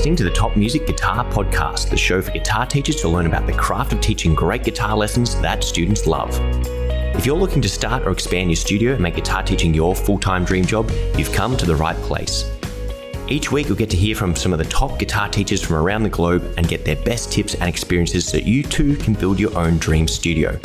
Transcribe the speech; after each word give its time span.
listening 0.00 0.16
to 0.16 0.24
the 0.24 0.30
Top 0.30 0.56
Music 0.56 0.86
Guitar 0.86 1.26
Podcast, 1.26 1.90
the 1.90 1.96
show 1.98 2.22
for 2.22 2.30
guitar 2.30 2.64
teachers 2.64 2.96
to 3.02 3.08
learn 3.08 3.26
about 3.26 3.46
the 3.46 3.52
craft 3.52 3.92
of 3.92 4.00
teaching 4.00 4.34
great 4.34 4.64
guitar 4.64 4.96
lessons 4.96 5.38
that 5.42 5.62
students 5.62 6.06
love. 6.06 6.30
If 7.14 7.26
you're 7.26 7.36
looking 7.36 7.60
to 7.60 7.68
start 7.68 8.04
or 8.04 8.10
expand 8.10 8.48
your 8.48 8.56
studio 8.56 8.94
and 8.94 9.02
make 9.02 9.16
guitar 9.16 9.42
teaching 9.42 9.74
your 9.74 9.94
full 9.94 10.18
time 10.18 10.42
dream 10.42 10.64
job, 10.64 10.90
you've 11.18 11.30
come 11.32 11.54
to 11.54 11.66
the 11.66 11.76
right 11.76 11.96
place. 11.96 12.50
Each 13.28 13.52
week, 13.52 13.68
you'll 13.68 13.76
get 13.76 13.90
to 13.90 13.96
hear 13.98 14.16
from 14.16 14.34
some 14.34 14.54
of 14.54 14.58
the 14.58 14.64
top 14.64 14.98
guitar 14.98 15.28
teachers 15.28 15.60
from 15.60 15.76
around 15.76 16.02
the 16.04 16.08
globe 16.08 16.54
and 16.56 16.66
get 16.66 16.86
their 16.86 16.96
best 16.96 17.30
tips 17.30 17.54
and 17.56 17.68
experiences 17.68 18.26
so 18.26 18.38
you 18.38 18.62
too 18.62 18.96
can 18.96 19.12
build 19.12 19.38
your 19.38 19.54
own 19.54 19.76
dream 19.76 20.08
studio. 20.08 20.58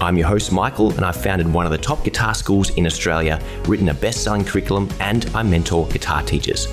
I'm 0.00 0.18
your 0.18 0.26
host, 0.26 0.50
Michael, 0.50 0.90
and 0.90 1.04
I've 1.04 1.22
founded 1.22 1.52
one 1.52 1.64
of 1.64 1.70
the 1.70 1.78
top 1.78 2.02
guitar 2.02 2.34
schools 2.34 2.70
in 2.70 2.86
Australia, 2.86 3.40
written 3.68 3.88
a 3.90 3.94
best 3.94 4.24
selling 4.24 4.44
curriculum, 4.44 4.90
and 4.98 5.30
I 5.32 5.44
mentor 5.44 5.86
guitar 5.86 6.24
teachers. 6.24 6.66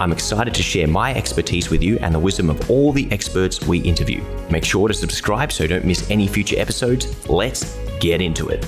I'm 0.00 0.12
excited 0.12 0.54
to 0.54 0.62
share 0.62 0.86
my 0.86 1.12
expertise 1.12 1.70
with 1.70 1.82
you 1.82 1.98
and 1.98 2.14
the 2.14 2.20
wisdom 2.20 2.50
of 2.50 2.70
all 2.70 2.92
the 2.92 3.10
experts 3.10 3.60
we 3.62 3.80
interview. 3.80 4.22
Make 4.48 4.64
sure 4.64 4.86
to 4.86 4.94
subscribe 4.94 5.50
so 5.50 5.64
you 5.64 5.68
don't 5.68 5.84
miss 5.84 6.08
any 6.08 6.28
future 6.28 6.56
episodes. 6.56 7.28
Let's 7.28 7.76
get 7.98 8.22
into 8.22 8.48
it. 8.48 8.64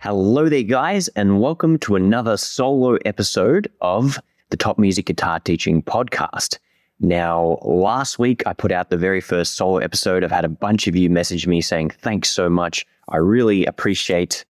Hello 0.00 0.50
there, 0.50 0.64
guys, 0.64 1.08
and 1.08 1.40
welcome 1.40 1.78
to 1.78 1.96
another 1.96 2.36
solo 2.36 2.98
episode 3.06 3.72
of 3.80 4.20
the 4.50 4.58
Top 4.58 4.78
Music 4.78 5.06
Guitar 5.06 5.40
Teaching 5.40 5.82
Podcast. 5.82 6.58
Now, 7.00 7.58
last 7.62 8.18
week 8.18 8.42
I 8.46 8.54
put 8.54 8.72
out 8.72 8.88
the 8.88 8.96
very 8.96 9.20
first 9.20 9.56
solo 9.56 9.78
episode. 9.78 10.24
I've 10.24 10.30
had 10.30 10.44
a 10.44 10.50
bunch 10.50 10.86
of 10.86 10.96
you 10.96 11.10
message 11.10 11.46
me 11.46 11.60
saying, 11.60 11.90
thanks 11.90 12.30
so 12.30 12.48
much. 12.48 12.86
I 13.08 13.18
really 13.18 13.66
appreciate 13.66 14.44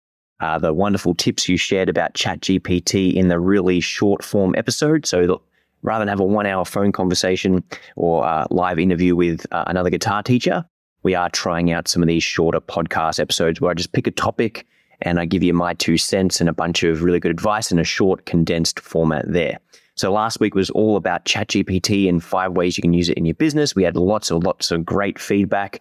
uh, 0.41 0.59
the 0.59 0.75
wonderful 0.75 1.15
tips 1.15 1.49
you 1.49 1.57
shared 1.57 1.89
about 1.89 2.15
ChatGPT 2.15 3.15
in 3.15 3.29
the 3.29 3.39
really 3.39 3.79
short 3.81 4.25
form 4.25 4.55
episode. 4.57 5.07
So 5.07 5.41
rather 5.83 6.03
than 6.03 6.09
have 6.09 6.21
a 6.21 6.25
one 6.25 6.47
hour 6.47 6.65
phone 6.65 6.91
conversation 6.91 7.63
or 7.95 8.27
uh, 8.27 8.47
live 8.51 8.81
interview 8.81 9.15
with 9.15 9.47
uh, 9.53 9.65
another 9.69 9.91
guitar 9.91 10.23
teacher, 10.23 10.65
we 11.05 11.15
are 11.15 11.31
trying 11.31 11.71
out 11.71 11.87
some 11.87 12.03
of 12.03 12.09
these 12.09 12.25
shorter 12.25 12.61
podcast 12.61 13.21
episodes 13.21 13.61
where 13.61 13.71
I 13.71 13.75
just 13.75 13.93
pick 13.93 14.09
a 14.09 14.11
topic 14.11 14.67
and 15.01 15.21
I 15.21 15.27
give 15.27 15.45
you 15.45 15.53
my 15.53 15.75
two 15.75 15.97
cents 15.97 16.41
and 16.41 16.49
a 16.49 16.53
bunch 16.53 16.83
of 16.83 17.03
really 17.03 17.21
good 17.21 17.31
advice 17.31 17.71
in 17.71 17.79
a 17.79 17.85
short, 17.85 18.27
condensed 18.27 18.81
format 18.81 19.25
there. 19.29 19.59
So 20.03 20.11
last 20.11 20.41
week 20.41 20.57
was 20.57 20.69
all 20.71 20.97
about 20.97 21.27
ChatGPT 21.27 22.09
and 22.09 22.21
five 22.21 22.55
ways 22.55 22.77
you 22.77 22.83
can 22.83 22.93
use 22.93 23.09
it 23.09 23.17
in 23.17 23.25
your 23.25 23.37
business. 23.37 23.77
We 23.77 23.85
had 23.85 23.95
lots 23.95 24.33
and 24.33 24.43
lots 24.43 24.73
of 24.73 24.85
great 24.85 25.17
feedback. 25.17 25.81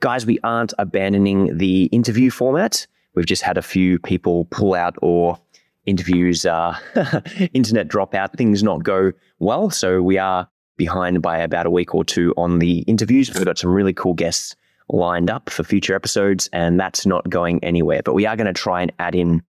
Guys, 0.00 0.26
we 0.26 0.38
aren't 0.44 0.74
abandoning 0.78 1.56
the 1.56 1.84
interview 1.84 2.30
format. 2.30 2.86
We've 3.14 3.24
just 3.24 3.40
had 3.40 3.56
a 3.56 3.62
few 3.62 3.98
people 3.98 4.44
pull 4.50 4.74
out 4.74 4.96
or 5.00 5.38
interviews, 5.86 6.44
uh, 6.44 6.78
internet 7.54 7.88
drop 7.88 8.14
out, 8.14 8.36
things 8.36 8.62
not 8.62 8.84
go 8.84 9.10
well. 9.38 9.70
So 9.70 10.02
we 10.02 10.18
are 10.18 10.46
behind 10.76 11.22
by 11.22 11.38
about 11.38 11.64
a 11.64 11.70
week 11.70 11.94
or 11.94 12.04
two 12.04 12.34
on 12.36 12.58
the 12.58 12.80
interviews. 12.80 13.32
We've 13.32 13.46
got 13.46 13.56
some 13.56 13.70
really 13.70 13.94
cool 13.94 14.12
guests 14.12 14.54
lined 14.90 15.30
up 15.30 15.48
for 15.48 15.64
future 15.64 15.94
episodes, 15.94 16.46
and 16.52 16.78
that's 16.78 17.06
not 17.06 17.30
going 17.30 17.64
anywhere. 17.64 18.02
But 18.04 18.12
we 18.12 18.26
are 18.26 18.36
going 18.36 18.48
to 18.48 18.52
try 18.52 18.82
and 18.82 18.92
add 18.98 19.14
in 19.14 19.42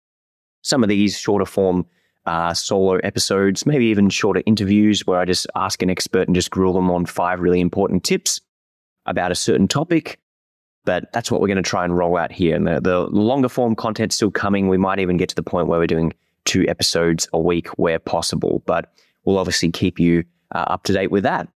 some 0.63 0.85
of 0.85 0.89
these 0.89 1.19
shorter 1.19 1.45
form 1.45 1.87
uh, 2.27 2.55
solo 2.55 2.97
episodes, 2.99 3.67
maybe 3.67 3.87
even 3.87 4.09
shorter 4.09 4.43
interviews 4.47 5.07
where 5.07 5.19
I 5.19 5.25
just 5.25 5.47
ask 5.57 5.83
an 5.83 5.91
expert 5.91 6.29
and 6.29 6.35
just 6.35 6.51
grill 6.51 6.73
them 6.73 6.91
on 6.91 7.07
five 7.07 7.41
really 7.41 7.61
important 7.61 8.05
tips 8.05 8.41
about 9.07 9.33
a 9.33 9.37
certain 9.37 9.69
topic. 9.69 10.19
But 10.85 11.13
that's 11.13 11.31
what 11.31 11.41
we're 11.41 11.49
going 11.49 11.63
to 11.63 11.69
try 11.69 11.85
and 11.85 11.97
roll 11.97 12.17
out 12.17 12.33
here. 12.33 12.57
And 12.57 12.67
the, 12.67 12.81
the 12.81 13.01
longer 13.01 13.49
form 13.49 13.77
content 13.77 14.13
still 14.13 14.31
coming. 14.31 14.69
We 14.69 14.79
might 14.79 14.99
even 14.99 15.17
get 15.17 15.29
to 15.29 15.35
the 15.35 15.43
point 15.43 15.69
where 15.69 15.79
we're 15.79 15.87
doing 15.87 16.13
two 16.45 16.65
episodes 16.69 17.29
a 17.33 17.39
week 17.39 17.69
where 17.79 18.01
possible, 18.01 18.63
but 18.67 18.93
we'll 19.25 19.39
obviously 19.39 19.71
keep 19.71 20.01
you 20.01 20.25
uh, 20.53 20.65
up 20.69 20.83
to 20.85 20.93
date 20.93 21.11
with 21.11 21.23
that. 21.23 21.49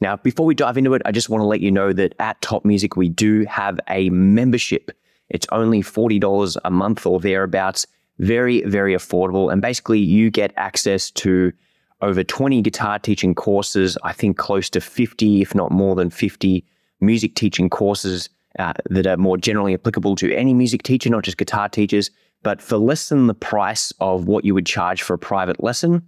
Now, 0.00 0.16
before 0.16 0.44
we 0.44 0.54
dive 0.54 0.76
into 0.76 0.94
it, 0.94 1.02
I 1.04 1.12
just 1.12 1.28
want 1.28 1.42
to 1.42 1.46
let 1.46 1.60
you 1.60 1.70
know 1.70 1.92
that 1.92 2.14
at 2.18 2.40
Top 2.42 2.64
Music, 2.64 2.96
we 2.96 3.08
do 3.08 3.44
have 3.44 3.78
a 3.88 4.10
membership. 4.10 4.90
It's 5.30 5.46
only 5.52 5.80
$40 5.80 6.56
a 6.64 6.70
month 6.70 7.06
or 7.06 7.20
thereabouts 7.20 7.86
very, 8.18 8.62
very 8.62 8.94
affordable. 8.94 9.52
And 9.52 9.60
basically, 9.62 9.98
you 9.98 10.30
get 10.30 10.52
access 10.56 11.10
to 11.12 11.52
over 12.00 12.24
20 12.24 12.60
guitar 12.62 12.98
teaching 12.98 13.34
courses, 13.34 13.96
I 14.02 14.12
think 14.12 14.36
close 14.36 14.68
to 14.70 14.80
50, 14.80 15.40
if 15.40 15.54
not 15.54 15.70
more 15.70 15.94
than 15.94 16.10
50 16.10 16.64
music 17.00 17.34
teaching 17.34 17.70
courses 17.70 18.28
uh, 18.58 18.72
that 18.90 19.06
are 19.06 19.16
more 19.16 19.36
generally 19.36 19.74
applicable 19.74 20.16
to 20.16 20.34
any 20.34 20.52
music 20.52 20.82
teacher, 20.82 21.10
not 21.10 21.22
just 21.22 21.38
guitar 21.38 21.68
teachers. 21.68 22.10
But 22.42 22.60
for 22.60 22.76
less 22.76 23.08
than 23.08 23.28
the 23.28 23.34
price 23.34 23.92
of 24.00 24.26
what 24.26 24.44
you 24.44 24.52
would 24.54 24.66
charge 24.66 25.02
for 25.02 25.14
a 25.14 25.18
private 25.18 25.62
lesson, 25.62 26.02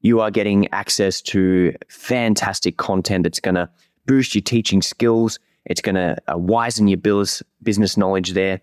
you 0.00 0.20
are 0.20 0.30
getting 0.30 0.68
access 0.72 1.20
to 1.22 1.74
fantastic 1.88 2.76
content 2.76 3.22
that's 3.22 3.40
going 3.40 3.54
to 3.54 3.68
boost 4.04 4.34
your 4.34 4.42
teaching 4.42 4.82
skills. 4.82 5.38
It's 5.64 5.80
going 5.80 5.94
to 5.94 6.16
uh, 6.28 6.34
wisen 6.34 6.88
your 6.88 6.98
business 7.62 7.96
knowledge 7.96 8.32
there. 8.32 8.60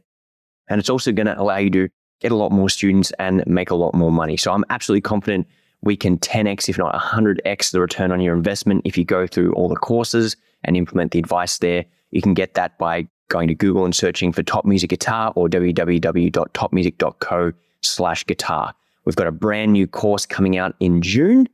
And 0.70 0.80
it's 0.80 0.90
also 0.90 1.12
going 1.12 1.28
to 1.28 1.40
allow 1.40 1.58
you 1.58 1.70
to 1.72 1.90
get 2.24 2.32
a 2.32 2.36
lot 2.36 2.52
more 2.52 2.70
students 2.70 3.12
and 3.20 3.46
make 3.46 3.70
a 3.70 3.76
lot 3.76 3.94
more 3.94 4.12
money. 4.12 4.36
So 4.38 4.52
I'm 4.52 4.66
absolutely 4.70 5.02
confident 5.02 5.46
we 5.82 5.96
can 5.98 6.18
10x, 6.18 6.70
if 6.70 6.78
not 6.78 6.96
100x, 6.96 7.72
the 7.72 7.82
return 7.82 8.10
on 8.12 8.22
your 8.22 8.34
investment 8.34 8.82
if 8.86 8.98
you 8.98 9.04
go 9.04 9.28
through 9.28 9.52
all 9.54 9.68
the 9.68 9.76
courses 9.76 10.38
and 10.64 10.78
implement 10.78 11.12
the 11.12 11.20
advice 11.20 11.58
there. 11.60 11.84
You 12.12 12.22
can 12.22 12.34
get 12.34 12.54
that 12.54 12.78
by 12.78 13.06
going 13.28 13.50
to 13.50 13.56
Google 13.56 13.84
and 13.84 13.94
searching 13.94 14.32
for 14.32 14.44
Top 14.44 14.64
Music 14.66 14.90
Guitar 14.90 15.34
or 15.36 15.50
www.topmusic.co 15.50 17.52
slash 17.82 18.26
guitar. 18.26 18.74
We've 19.04 19.18
got 19.18 19.28
a 19.28 19.32
brand 19.32 19.74
new 19.74 19.86
course 19.86 20.26
coming 20.26 20.58
out 20.58 20.76
in 20.80 21.02
June 21.02 21.50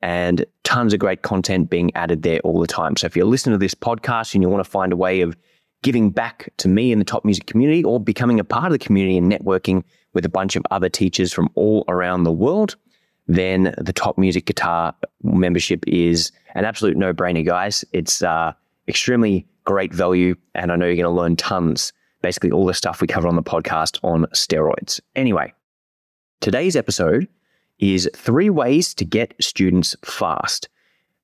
and 0.00 0.46
tons 0.62 0.92
of 0.92 1.00
great 1.00 1.22
content 1.22 1.68
being 1.68 1.92
added 1.96 2.22
there 2.22 2.38
all 2.40 2.60
the 2.60 2.68
time. 2.68 2.96
So 2.96 3.06
if 3.06 3.16
you're 3.16 3.26
listening 3.26 3.54
to 3.54 3.58
this 3.58 3.74
podcast 3.74 4.34
and 4.34 4.44
you 4.44 4.48
want 4.48 4.64
to 4.64 4.70
find 4.70 4.92
a 4.92 4.96
way 4.96 5.22
of 5.22 5.36
giving 5.82 6.10
back 6.10 6.52
to 6.58 6.68
me 6.68 6.92
in 6.92 7.00
the 7.00 7.04
top 7.04 7.24
music 7.24 7.46
community 7.46 7.82
or 7.82 7.98
becoming 7.98 8.38
a 8.38 8.44
part 8.44 8.66
of 8.66 8.72
the 8.72 8.78
community 8.78 9.18
and 9.18 9.30
networking 9.30 9.82
with 10.12 10.24
a 10.24 10.28
bunch 10.28 10.56
of 10.56 10.62
other 10.70 10.88
teachers 10.88 11.32
from 11.32 11.48
all 11.54 11.84
around 11.88 12.24
the 12.24 12.32
world, 12.32 12.76
then 13.28 13.74
the 13.78 13.92
top 13.92 14.18
music 14.18 14.46
guitar 14.46 14.94
membership 15.22 15.84
is 15.86 16.32
an 16.54 16.64
absolute 16.64 16.96
no 16.96 17.12
brainer, 17.12 17.44
guys. 17.44 17.84
It's 17.92 18.22
uh, 18.22 18.52
extremely 18.88 19.46
great 19.64 19.94
value, 19.94 20.34
and 20.54 20.72
I 20.72 20.76
know 20.76 20.86
you're 20.86 20.96
going 20.96 21.04
to 21.04 21.10
learn 21.10 21.36
tons. 21.36 21.92
Basically, 22.20 22.50
all 22.50 22.66
the 22.66 22.74
stuff 22.74 23.00
we 23.00 23.06
cover 23.06 23.28
on 23.28 23.36
the 23.36 23.42
podcast 23.42 23.98
on 24.04 24.26
steroids. 24.26 25.00
Anyway, 25.16 25.52
today's 26.40 26.76
episode 26.76 27.28
is 27.78 28.08
three 28.14 28.50
ways 28.50 28.94
to 28.94 29.04
get 29.04 29.34
students 29.40 29.96
fast. 30.04 30.68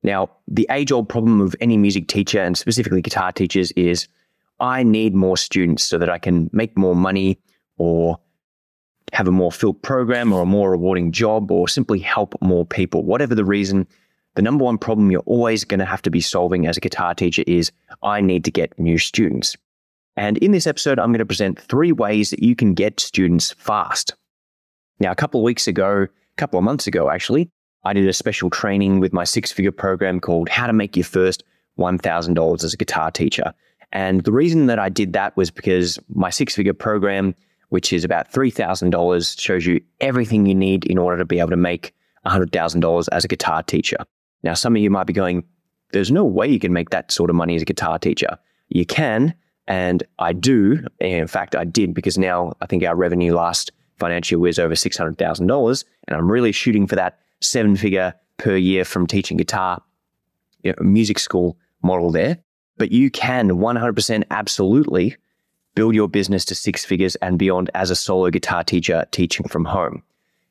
Now, 0.02 0.30
the 0.46 0.66
age 0.70 0.92
old 0.92 1.08
problem 1.08 1.40
of 1.40 1.54
any 1.60 1.76
music 1.76 2.08
teacher 2.08 2.40
and 2.40 2.56
specifically 2.56 3.02
guitar 3.02 3.32
teachers 3.32 3.72
is 3.72 4.08
I 4.60 4.82
need 4.82 5.14
more 5.14 5.36
students 5.36 5.84
so 5.84 5.98
that 5.98 6.10
I 6.10 6.18
can 6.18 6.50
make 6.52 6.76
more 6.76 6.96
money 6.96 7.38
or 7.76 8.18
have 9.12 9.28
a 9.28 9.32
more 9.32 9.52
filled 9.52 9.82
program 9.82 10.32
or 10.32 10.42
a 10.42 10.46
more 10.46 10.70
rewarding 10.70 11.12
job 11.12 11.50
or 11.50 11.68
simply 11.68 11.98
help 11.98 12.34
more 12.40 12.66
people. 12.66 13.04
Whatever 13.04 13.34
the 13.34 13.44
reason, 13.44 13.86
the 14.34 14.42
number 14.42 14.64
one 14.64 14.78
problem 14.78 15.10
you're 15.10 15.22
always 15.22 15.64
going 15.64 15.80
to 15.80 15.86
have 15.86 16.02
to 16.02 16.10
be 16.10 16.20
solving 16.20 16.66
as 16.66 16.76
a 16.76 16.80
guitar 16.80 17.14
teacher 17.14 17.42
is 17.46 17.72
I 18.02 18.20
need 18.20 18.44
to 18.44 18.50
get 18.50 18.78
new 18.78 18.98
students. 18.98 19.56
And 20.16 20.36
in 20.38 20.50
this 20.50 20.66
episode, 20.66 20.98
I'm 20.98 21.10
going 21.10 21.18
to 21.20 21.26
present 21.26 21.60
three 21.60 21.92
ways 21.92 22.30
that 22.30 22.42
you 22.42 22.56
can 22.56 22.74
get 22.74 23.00
students 23.00 23.52
fast. 23.52 24.14
Now, 25.00 25.12
a 25.12 25.16
couple 25.16 25.40
of 25.40 25.44
weeks 25.44 25.68
ago, 25.68 26.02
a 26.02 26.36
couple 26.36 26.58
of 26.58 26.64
months 26.64 26.86
ago, 26.86 27.08
actually, 27.08 27.50
I 27.84 27.92
did 27.92 28.08
a 28.08 28.12
special 28.12 28.50
training 28.50 28.98
with 28.98 29.12
my 29.12 29.24
six 29.24 29.52
figure 29.52 29.72
program 29.72 30.20
called 30.20 30.48
How 30.48 30.66
to 30.66 30.72
Make 30.72 30.96
Your 30.96 31.04
First 31.04 31.44
$1,000 31.78 32.64
as 32.64 32.74
a 32.74 32.76
Guitar 32.76 33.10
Teacher. 33.10 33.54
And 33.92 34.24
the 34.24 34.32
reason 34.32 34.66
that 34.66 34.78
I 34.78 34.88
did 34.88 35.12
that 35.12 35.36
was 35.36 35.50
because 35.50 35.98
my 36.08 36.30
six 36.30 36.54
figure 36.54 36.74
program 36.74 37.34
which 37.68 37.92
is 37.92 38.04
about 38.04 38.32
$3,000, 38.32 39.40
shows 39.40 39.66
you 39.66 39.80
everything 40.00 40.46
you 40.46 40.54
need 40.54 40.84
in 40.86 40.98
order 40.98 41.18
to 41.18 41.24
be 41.24 41.38
able 41.38 41.50
to 41.50 41.56
make 41.56 41.94
$100,000 42.26 43.08
as 43.12 43.24
a 43.24 43.28
guitar 43.28 43.62
teacher. 43.62 43.98
Now, 44.42 44.54
some 44.54 44.76
of 44.76 44.82
you 44.82 44.90
might 44.90 45.06
be 45.06 45.12
going, 45.12 45.44
there's 45.92 46.10
no 46.10 46.24
way 46.24 46.48
you 46.48 46.58
can 46.58 46.72
make 46.72 46.90
that 46.90 47.10
sort 47.10 47.30
of 47.30 47.36
money 47.36 47.56
as 47.56 47.62
a 47.62 47.66
guitar 47.66 47.98
teacher. 47.98 48.38
You 48.68 48.84
can, 48.86 49.34
and 49.66 50.02
I 50.18 50.32
do. 50.32 50.84
In 51.00 51.26
fact, 51.26 51.54
I 51.56 51.64
did 51.64 51.94
because 51.94 52.18
now 52.18 52.54
I 52.60 52.66
think 52.66 52.84
our 52.84 52.96
revenue 52.96 53.34
last 53.34 53.70
financial 53.98 54.36
year 54.36 54.40
was 54.40 54.58
over 54.58 54.74
$600,000, 54.74 55.84
and 56.06 56.16
I'm 56.16 56.30
really 56.30 56.52
shooting 56.52 56.86
for 56.86 56.96
that 56.96 57.18
seven 57.40 57.76
figure 57.76 58.14
per 58.36 58.56
year 58.56 58.84
from 58.84 59.06
teaching 59.06 59.36
guitar, 59.36 59.82
you 60.62 60.72
know, 60.72 60.84
music 60.84 61.18
school 61.18 61.58
model 61.82 62.10
there. 62.10 62.38
But 62.76 62.92
you 62.92 63.10
can 63.10 63.50
100% 63.50 64.22
absolutely 64.30 65.16
build 65.78 65.94
your 65.94 66.08
business 66.08 66.44
to 66.44 66.56
six 66.56 66.84
figures 66.84 67.14
and 67.22 67.38
beyond 67.38 67.70
as 67.72 67.88
a 67.88 67.94
solo 67.94 68.30
guitar 68.30 68.64
teacher 68.64 69.06
teaching 69.12 69.46
from 69.46 69.64
home. 69.64 70.02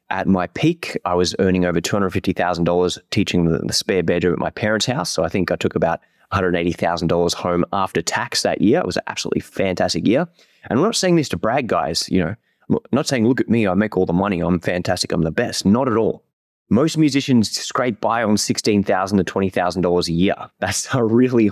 at 0.09 0.25
my 0.25 0.47
peak, 0.47 0.97
I 1.03 1.15
was 1.15 1.35
earning 1.39 1.65
over 1.65 1.81
$250,000 1.81 2.97
teaching 3.11 3.43
the, 3.43 3.57
the 3.57 3.73
spare 3.73 4.03
bedroom 4.03 4.35
at 4.35 4.39
my 4.39 4.51
parents' 4.51 4.85
house. 4.85 5.09
So 5.09 5.25
I 5.25 5.27
think 5.27 5.51
I 5.51 5.57
took 5.57 5.75
about 5.75 5.99
$180,000 6.31 7.33
home 7.33 7.65
after 7.73 8.01
tax 8.01 8.43
that 8.43 8.61
year. 8.61 8.79
It 8.79 8.85
was 8.85 8.95
an 8.95 9.03
absolutely 9.07 9.41
fantastic 9.41 10.07
year. 10.07 10.29
And 10.69 10.79
I'm 10.79 10.85
not 10.85 10.95
saying 10.95 11.17
this 11.17 11.27
to 11.27 11.37
brag, 11.37 11.67
guys. 11.67 12.07
You 12.07 12.23
know, 12.23 12.35
I'm 12.69 12.77
not 12.93 13.05
saying, 13.05 13.27
look 13.27 13.41
at 13.41 13.49
me, 13.49 13.67
I 13.67 13.73
make 13.73 13.97
all 13.97 14.05
the 14.05 14.13
money, 14.13 14.39
I'm 14.39 14.61
fantastic, 14.61 15.11
I'm 15.11 15.23
the 15.23 15.31
best. 15.31 15.65
Not 15.65 15.89
at 15.89 15.97
all. 15.97 16.23
Most 16.69 16.97
musicians 16.97 17.51
scrape 17.51 17.99
by 17.99 18.23
on 18.23 18.37
16,000 18.37 19.17
to 19.17 19.25
$20,000 19.25 20.07
a 20.07 20.11
year. 20.13 20.35
That's 20.59 20.87
a 20.93 21.03
really 21.03 21.51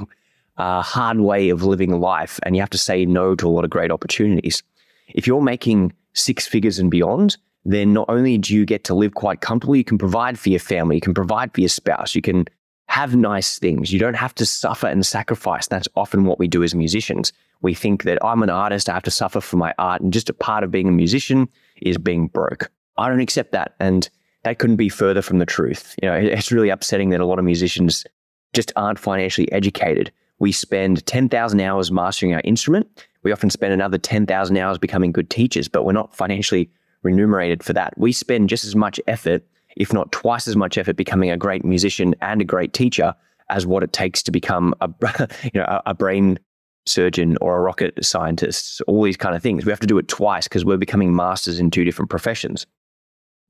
uh, 0.58 0.82
hard 0.82 1.20
way 1.20 1.50
of 1.50 1.64
living 1.64 2.00
life. 2.00 2.40
And 2.44 2.56
you 2.56 2.62
have 2.62 2.70
to 2.72 2.78
say 2.78 3.06
no 3.06 3.36
to 3.36 3.48
a 3.48 3.50
lot 3.50 3.64
of 3.64 3.70
great 3.70 3.92
opportunities. 3.92 4.64
If 5.10 5.28
you're 5.28 5.42
making 5.42 5.94
six 6.14 6.48
figures 6.48 6.80
and 6.80 6.90
beyond, 6.90 7.38
then 7.66 7.94
not 7.94 8.10
only 8.10 8.38
do 8.38 8.54
you 8.54 8.66
get 8.66 8.84
to 8.86 8.94
live 8.94 9.16
quite 9.16 9.42
comfortably, 9.42 9.80
you 9.80 9.84
can 9.84 9.98
provide 9.98 10.38
for 10.38 10.50
your 10.50 10.60
family, 10.60 10.96
you 10.96 11.02
can 11.02 11.14
provide 11.14 11.54
for 11.54 11.62
your 11.62 11.70
spouse, 11.70 12.16
you 12.16 12.22
can 12.22 12.46
have 12.88 13.16
nice 13.16 13.58
things. 13.58 13.92
You 13.92 14.00
don't 14.00 14.16
have 14.16 14.36
to 14.36 14.46
suffer 14.46 14.88
and 14.88 15.06
sacrifice. 15.06 15.68
That's 15.68 15.88
often 15.96 16.26
what 16.26 16.38
we 16.38 16.48
do 16.48 16.64
as 16.64 16.76
musicians. 16.76 17.34
We 17.62 17.74
think 17.74 18.04
that 18.04 18.24
I'm 18.24 18.44
an 18.44 18.50
artist, 18.50 18.90
I 18.90 18.94
have 18.94 19.04
to 19.04 19.12
suffer 19.12 19.42
for 19.42 19.58
my 19.58 19.74
art, 19.80 20.02
and 20.02 20.14
just 20.14 20.30
a 20.30 20.34
part 20.34 20.64
of 20.64 20.72
being 20.72 20.88
a 20.88 20.92
musician 20.92 21.50
is 21.82 21.98
being 21.98 22.28
broke. 22.28 22.70
I 22.98 23.10
don't 23.10 23.20
accept 23.20 23.52
that. 23.54 23.76
And 23.80 24.08
that 24.44 24.60
couldn't 24.60 24.76
be 24.76 24.90
further 24.90 25.24
from 25.24 25.40
the 25.40 25.46
truth. 25.46 25.96
You 26.02 26.10
know, 26.10 26.16
it's 26.22 26.52
really 26.52 26.70
upsetting 26.70 27.10
that 27.10 27.22
a 27.22 27.26
lot 27.26 27.40
of 27.40 27.46
musicians 27.46 28.06
just 28.54 28.72
aren't 28.76 29.00
financially 29.00 29.52
educated. 29.52 30.12
We 30.40 30.52
spend 30.52 31.06
10,000 31.06 31.60
hours 31.62 31.92
mastering 31.92 32.34
our 32.34 32.42
instrument. 32.44 33.06
We 33.24 33.32
often 33.32 33.50
spend 33.50 33.74
another 33.74 33.98
10,000 33.98 34.58
hours 34.58 34.78
becoming 34.78 35.12
good 35.12 35.30
teachers, 35.30 35.68
but 35.68 35.86
we're 35.86 35.94
not 35.94 36.16
financially 36.16 36.70
remunerated 37.04 37.64
for 37.64 37.74
that. 37.74 37.98
We 37.98 38.12
spend 38.12 38.50
just 38.50 38.66
as 38.66 38.76
much 38.76 39.00
effort, 39.08 39.44
if 39.78 39.94
not 39.94 40.12
twice 40.12 40.48
as 40.48 40.56
much 40.56 40.78
effort, 40.78 40.96
becoming 40.96 41.32
a 41.32 41.38
great 41.38 41.64
musician 41.64 42.16
and 42.22 42.42
a 42.42 42.46
great 42.46 42.74
teacher 42.74 43.16
as 43.50 43.66
what 43.66 43.84
it 43.84 43.94
takes 43.94 44.24
to 44.24 44.32
become 44.32 44.74
a, 44.82 44.90
you 45.44 45.52
know, 45.62 45.82
a 45.86 45.94
brain 45.94 46.40
surgeon 46.86 47.38
or 47.42 47.58
a 47.58 47.62
rocket 47.62 48.04
scientist, 48.04 48.82
all 48.88 49.04
these 49.04 49.18
kind 49.18 49.36
of 49.36 49.42
things. 49.42 49.66
We 49.66 49.72
have 49.72 49.80
to 49.80 49.88
do 49.88 49.98
it 49.98 50.08
twice 50.08 50.48
because 50.48 50.66
we're 50.66 50.78
becoming 50.78 51.16
masters 51.16 51.60
in 51.60 51.72
two 51.72 51.84
different 51.84 52.10
professions. 52.10 52.66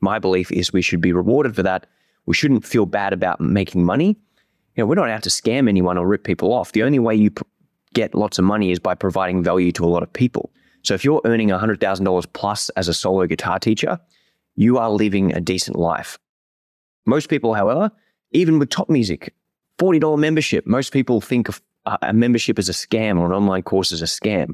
My 0.02 0.20
belief 0.20 0.52
is 0.52 0.72
we 0.72 0.82
should 0.82 1.02
be 1.02 1.14
rewarded 1.14 1.56
for 1.56 1.64
that. 1.64 1.88
We 2.26 2.34
shouldn't 2.34 2.66
feel 2.66 2.86
bad 2.86 3.14
about 3.14 3.42
making 3.42 3.84
money. 3.84 4.18
You 4.76 4.84
know, 4.84 4.88
we're 4.88 4.96
not 4.96 5.10
out 5.10 5.24
to 5.24 5.30
scam 5.30 5.70
anyone 5.70 5.98
or 5.98 6.08
rip 6.08 6.24
people 6.24 6.54
off. 6.54 6.74
The 6.74 6.84
only 6.84 7.00
way 7.00 7.16
you 7.16 7.32
get 7.94 8.14
lots 8.14 8.38
of 8.38 8.46
money 8.46 8.72
is 8.72 8.80
by 8.80 8.94
providing 8.94 9.42
value 9.42 9.72
to 9.74 9.86
a 9.86 9.88
lot 9.88 10.04
of 10.04 10.12
people. 10.12 10.52
So 10.84 10.94
if 10.94 11.04
you're 11.04 11.22
earning 11.26 11.50
$100,000 11.50 12.34
plus 12.34 12.70
as 12.70 12.88
a 12.88 12.94
solo 12.94 13.26
guitar 13.26 13.58
teacher, 13.58 14.00
you 14.56 14.78
are 14.78 14.90
living 14.90 15.34
a 15.34 15.42
decent 15.42 15.78
life. 15.78 16.20
Most 17.06 17.30
people, 17.30 17.54
however, 17.54 17.92
even 18.32 18.60
with 18.60 18.70
top 18.70 18.90
music, 18.90 19.34
$40 19.80 20.20
membership, 20.20 20.68
most 20.68 20.92
people 20.92 21.22
think 21.22 21.50
of 21.50 21.62
uh, 21.86 21.98
a 22.02 22.14
membership 22.14 22.60
as 22.60 22.70
a 22.70 22.74
scam 22.74 23.20
or 23.20 23.26
an 23.26 23.32
online 23.32 23.64
course 23.64 23.92
as 23.92 24.02
a 24.02 24.06
scam. 24.06 24.54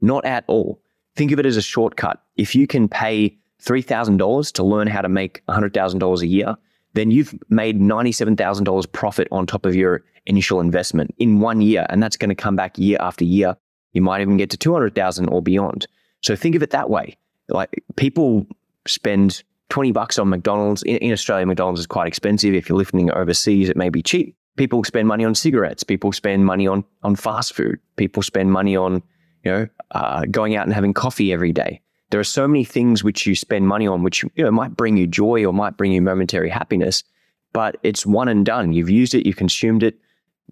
Not 0.00 0.24
at 0.24 0.44
all. 0.48 0.80
Think 1.14 1.32
of 1.32 1.38
it 1.38 1.46
as 1.46 1.56
a 1.56 1.62
shortcut. 1.62 2.22
If 2.36 2.54
you 2.54 2.66
can 2.66 2.88
pay 2.88 3.36
$3,000 3.62 4.52
to 4.52 4.64
learn 4.64 4.86
how 4.86 5.02
to 5.02 5.08
make 5.08 5.44
$100,000 5.46 6.20
a 6.20 6.26
year, 6.26 6.56
then 6.94 7.10
you've 7.10 7.34
made 7.48 7.80
$97,000 7.80 8.92
profit 8.92 9.28
on 9.30 9.46
top 9.46 9.64
of 9.66 9.74
your 9.74 10.02
initial 10.26 10.60
investment 10.60 11.14
in 11.18 11.40
one 11.40 11.60
year. 11.60 11.86
And 11.88 12.02
that's 12.02 12.16
going 12.16 12.28
to 12.28 12.34
come 12.34 12.56
back 12.56 12.78
year 12.78 12.98
after 13.00 13.24
year. 13.24 13.56
You 13.92 14.02
might 14.02 14.20
even 14.20 14.36
get 14.36 14.50
to 14.50 14.56
200,000 14.56 15.28
or 15.28 15.42
beyond. 15.42 15.86
So 16.22 16.36
think 16.36 16.54
of 16.54 16.62
it 16.62 16.70
that 16.70 16.90
way. 16.90 17.16
Like 17.48 17.82
people 17.96 18.46
spend 18.86 19.42
20 19.70 19.92
bucks 19.92 20.18
on 20.18 20.28
McDonald's. 20.28 20.82
In, 20.82 20.96
in 20.96 21.12
Australia, 21.12 21.46
McDonald's 21.46 21.80
is 21.80 21.86
quite 21.86 22.06
expensive. 22.06 22.54
If 22.54 22.68
you're 22.68 22.78
living 22.78 23.10
overseas, 23.12 23.68
it 23.68 23.76
may 23.76 23.88
be 23.88 24.02
cheap. 24.02 24.36
People 24.56 24.84
spend 24.84 25.08
money 25.08 25.24
on 25.24 25.34
cigarettes. 25.34 25.84
People 25.84 26.12
spend 26.12 26.44
money 26.44 26.66
on, 26.66 26.84
on 27.02 27.16
fast 27.16 27.54
food. 27.54 27.78
People 27.96 28.22
spend 28.22 28.52
money 28.52 28.76
on, 28.76 29.02
you 29.44 29.50
know, 29.50 29.66
uh, 29.92 30.24
going 30.30 30.56
out 30.56 30.66
and 30.66 30.74
having 30.74 30.92
coffee 30.92 31.32
every 31.32 31.52
day. 31.52 31.80
There 32.10 32.20
are 32.20 32.24
so 32.24 32.48
many 32.48 32.64
things 32.64 33.04
which 33.04 33.26
you 33.26 33.34
spend 33.34 33.68
money 33.68 33.86
on, 33.86 34.02
which 34.02 34.22
you 34.22 34.44
know 34.44 34.50
might 34.50 34.76
bring 34.76 34.96
you 34.96 35.06
joy 35.06 35.44
or 35.44 35.52
might 35.52 35.76
bring 35.76 35.92
you 35.92 36.02
momentary 36.02 36.50
happiness, 36.50 37.04
but 37.52 37.76
it's 37.82 38.04
one 38.04 38.28
and 38.28 38.44
done. 38.44 38.72
You've 38.72 38.90
used 38.90 39.14
it, 39.14 39.26
you've 39.26 39.36
consumed 39.36 39.82
it. 39.82 39.98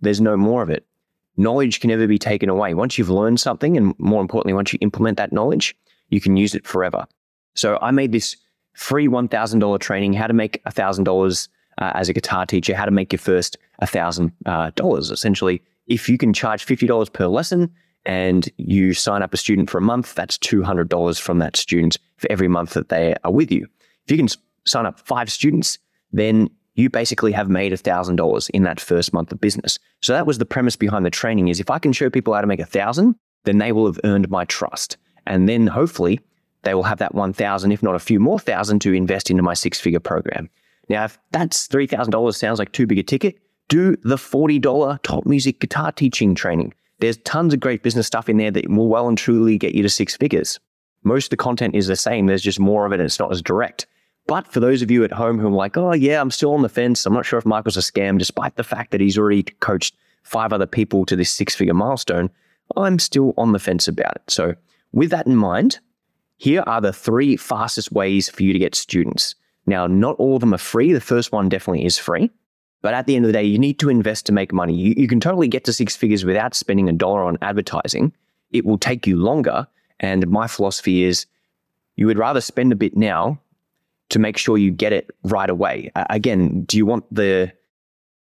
There's 0.01 0.21
no 0.21 0.37
more 0.37 0.63
of 0.63 0.71
it. 0.71 0.87
Knowledge 1.37 1.81
can 1.81 1.89
never 1.89 2.07
be 2.07 2.19
taken 2.19 2.49
away. 2.49 2.75
Once 2.75 2.99
you've 2.99 3.11
learned 3.11 3.41
something, 3.41 3.77
and 3.77 3.95
more 3.99 4.21
importantly, 4.21 4.55
once 4.55 4.73
you 4.73 4.79
implement 4.83 5.17
that 5.19 5.33
knowledge, 5.33 5.77
you 6.11 6.21
can 6.21 6.37
use 6.37 6.55
it 6.55 6.67
forever. 6.67 7.07
So 7.55 7.79
I 7.81 7.91
made 7.91 8.13
this 8.13 8.37
free 8.75 9.09
$1,000 9.09 9.81
training, 9.81 10.13
how 10.13 10.27
to 10.29 10.33
make 10.33 10.63
$1,000 10.65 11.49
uh, 11.79 11.93
as 11.95 12.09
a 12.09 12.13
guitar 12.13 12.47
teacher, 12.47 12.75
how 12.75 12.85
to 12.85 12.91
make 12.91 13.13
your 13.13 13.19
first 13.19 13.57
$1,000. 13.83 14.31
Uh, 14.47 15.13
Essentially, 15.13 15.63
if 15.87 16.09
you 16.09 16.19
can 16.19 16.33
charge 16.33 16.65
$50 16.65 17.13
per 17.13 17.27
lesson, 17.27 17.73
and 18.05 18.49
you 18.57 18.95
sign 18.95 19.23
up 19.23 19.35
a 19.35 19.37
student 19.37 19.69
for 19.71 19.79
a 19.79 19.83
month, 19.83 20.15
that's 20.15 20.39
$200 20.39 21.21
from 21.21 21.39
that 21.39 21.57
student 21.57 21.99
for 22.17 22.31
every 22.31 22.49
month 22.49 22.71
that 22.75 22.89
they 22.89 23.15
are 23.25 23.33
with 23.33 23.51
you. 23.53 23.67
If 24.05 24.11
you 24.11 24.17
can 24.17 24.29
sign 24.65 24.87
up 24.87 25.01
five 25.01 25.31
students, 25.31 25.79
then 26.13 26.49
you 26.75 26.89
basically 26.89 27.33
have 27.33 27.49
made 27.51 27.73
$1,000 27.73 28.51
in 28.51 28.63
that 28.63 28.81
first 28.81 29.13
month 29.13 29.33
of 29.33 29.41
business. 29.41 29.79
So 30.01 30.13
that 30.13 30.27
was 30.27 30.39
the 30.39 30.47
premise 30.47 30.77
behind 30.77 31.05
the 31.05 31.11
training 31.11 31.49
is 31.49 31.59
if 31.61 31.71
I 31.71 31.79
can 31.79 31.93
show 31.93 32.09
people 32.09 32.35
how 32.35 32.41
to 32.41 32.47
make 32.47 32.61
a 32.61 32.63
1000, 32.63 33.17
then 33.45 33.59
they 33.59 33.73
will 33.73 33.87
have 33.87 34.01
earned 34.05 34.31
my 34.31 34.45
trust. 34.45 34.97
And 35.27 35.49
then 35.49 35.67
hopefully 35.67 36.21
they 36.63 36.75
will 36.75 36.85
have 36.85 36.99
that 36.99 37.15
1000, 37.15 37.73
if 37.73 37.83
not 37.83 37.95
a 37.95 38.01
few 38.01 38.21
more 38.21 38.39
thousand 38.39 38.81
to 38.83 38.93
invest 38.93 39.31
into 39.31 39.43
my 39.43 39.55
six-figure 39.55 40.01
program. 40.01 40.49
Now, 40.89 41.05
if 41.05 41.19
that's 41.33 41.69
$3,000 41.69 42.35
sounds 42.35 42.59
like 42.59 42.73
too 42.73 42.87
big 42.87 42.99
a 42.99 43.03
ticket, 43.03 43.39
do 43.69 43.97
the 44.03 44.17
$40 44.17 45.03
top 45.03 45.27
music 45.27 45.61
guitar 45.61 45.93
teaching 45.93 46.35
training. 46.35 46.75
There's 47.01 47.17
tons 47.19 47.55
of 47.55 47.61
great 47.61 47.83
business 47.83 48.07
stuff 48.07 48.29
in 48.29 48.39
there 48.39 48.51
that 48.51 48.69
will 48.69 48.89
well 48.89 49.09
and 49.09 49.17
truly 49.17 49.59
get 49.59 49.75
you 49.75 49.83
to 49.83 49.89
six 49.89 50.17
figures. 50.17 50.59
Most 51.05 51.27
of 51.27 51.31
the 51.31 51.37
content 51.37 51.75
is 51.75 51.87
the 51.87 51.97
same. 51.97 52.27
There's 52.27 52.43
just 52.43 52.59
more 52.59 52.85
of 52.85 52.93
it 52.93 53.01
and 53.01 53.05
it's 53.05 53.21
not 53.21 53.33
as 53.33 53.43
direct. 53.43 53.87
But 54.27 54.47
for 54.47 54.61
those 54.61 54.83
of 54.83 54.91
you 54.91 55.05
at 55.05 55.13
home 55.13 55.39
who 55.39 55.47
are 55.47 55.51
like, 55.51 55.77
oh, 55.77 55.93
yeah, 55.93 56.21
I'm 56.21 56.31
still 56.31 56.53
on 56.53 56.63
the 56.63 56.69
fence. 56.69 57.07
I'm 57.07 57.15
not 57.15 57.25
sure 57.25 57.39
if 57.39 57.47
Michael's 57.47 57.77
a 57.77 57.81
scam, 57.81 58.19
despite 58.19 58.57
the 58.57 58.65
fact 58.65 58.91
that 58.91 59.01
he's 59.01 59.17
already 59.17 59.43
coached 59.43 59.97
five 60.23 60.53
other 60.53 60.67
people 60.67 61.07
to 61.07 61.17
this 61.17 61.31
six 61.31 61.55
figure 61.55 61.73
milestone, 61.73 62.31
I'm 62.77 62.99
still 62.99 63.33
on 63.39 63.53
the 63.53 63.59
fence 63.59 63.89
about 63.89 64.17
it. 64.17 64.23
So, 64.29 64.55
with 64.93 65.11
that 65.11 65.27
in 65.27 65.37
mind, 65.37 65.79
here 66.37 66.63
are 66.67 66.81
the 66.81 66.93
three 66.93 67.37
fastest 67.37 67.91
ways 67.91 68.29
for 68.29 68.43
you 68.43 68.53
to 68.53 68.59
get 68.59 68.75
students. 68.75 69.35
Now, 69.67 69.87
not 69.87 70.17
all 70.17 70.37
of 70.37 70.41
them 70.41 70.55
are 70.55 70.59
free. 70.59 70.93
The 70.93 71.01
first 71.01 71.33
one 71.33 71.49
definitely 71.49 71.87
is 71.87 71.99
free. 71.99 72.31
But 72.81 72.95
at 72.95 73.07
the 73.07 73.17
end 73.17 73.25
of 73.25 73.29
the 73.29 73.33
day, 73.33 73.45
you 73.45 73.59
need 73.59 73.79
to 73.81 73.89
invest 73.89 74.27
to 74.27 74.33
make 74.33 74.53
money. 74.53 74.75
You, 74.75 74.95
you 74.97 75.09
can 75.09 75.21
totally 75.21 75.49
get 75.49 75.65
to 75.65 75.73
six 75.73 75.97
figures 75.97 76.25
without 76.25 76.55
spending 76.55 76.89
a 76.89 76.93
dollar 76.93 77.25
on 77.25 77.39
advertising. 77.43 78.13
It 78.51 78.65
will 78.65 78.79
take 78.79 79.07
you 79.07 79.17
longer. 79.17 79.67
And 80.01 80.29
my 80.29 80.47
philosophy 80.47 81.03
is 81.03 81.27
you 81.97 82.07
would 82.07 82.19
rather 82.19 82.41
spend 82.41 82.73
a 82.73 82.77
bit 82.77 82.97
now 82.97 83.41
to 84.11 84.19
make 84.19 84.39
sure 84.39 84.57
you 84.57 84.71
get 84.71 84.93
it 84.93 85.11
right 85.25 85.51
away. 85.51 85.91
Uh, 85.97 86.05
again, 86.09 86.63
do 86.65 86.77
you 86.77 86.87
want 86.87 87.05
the, 87.13 87.53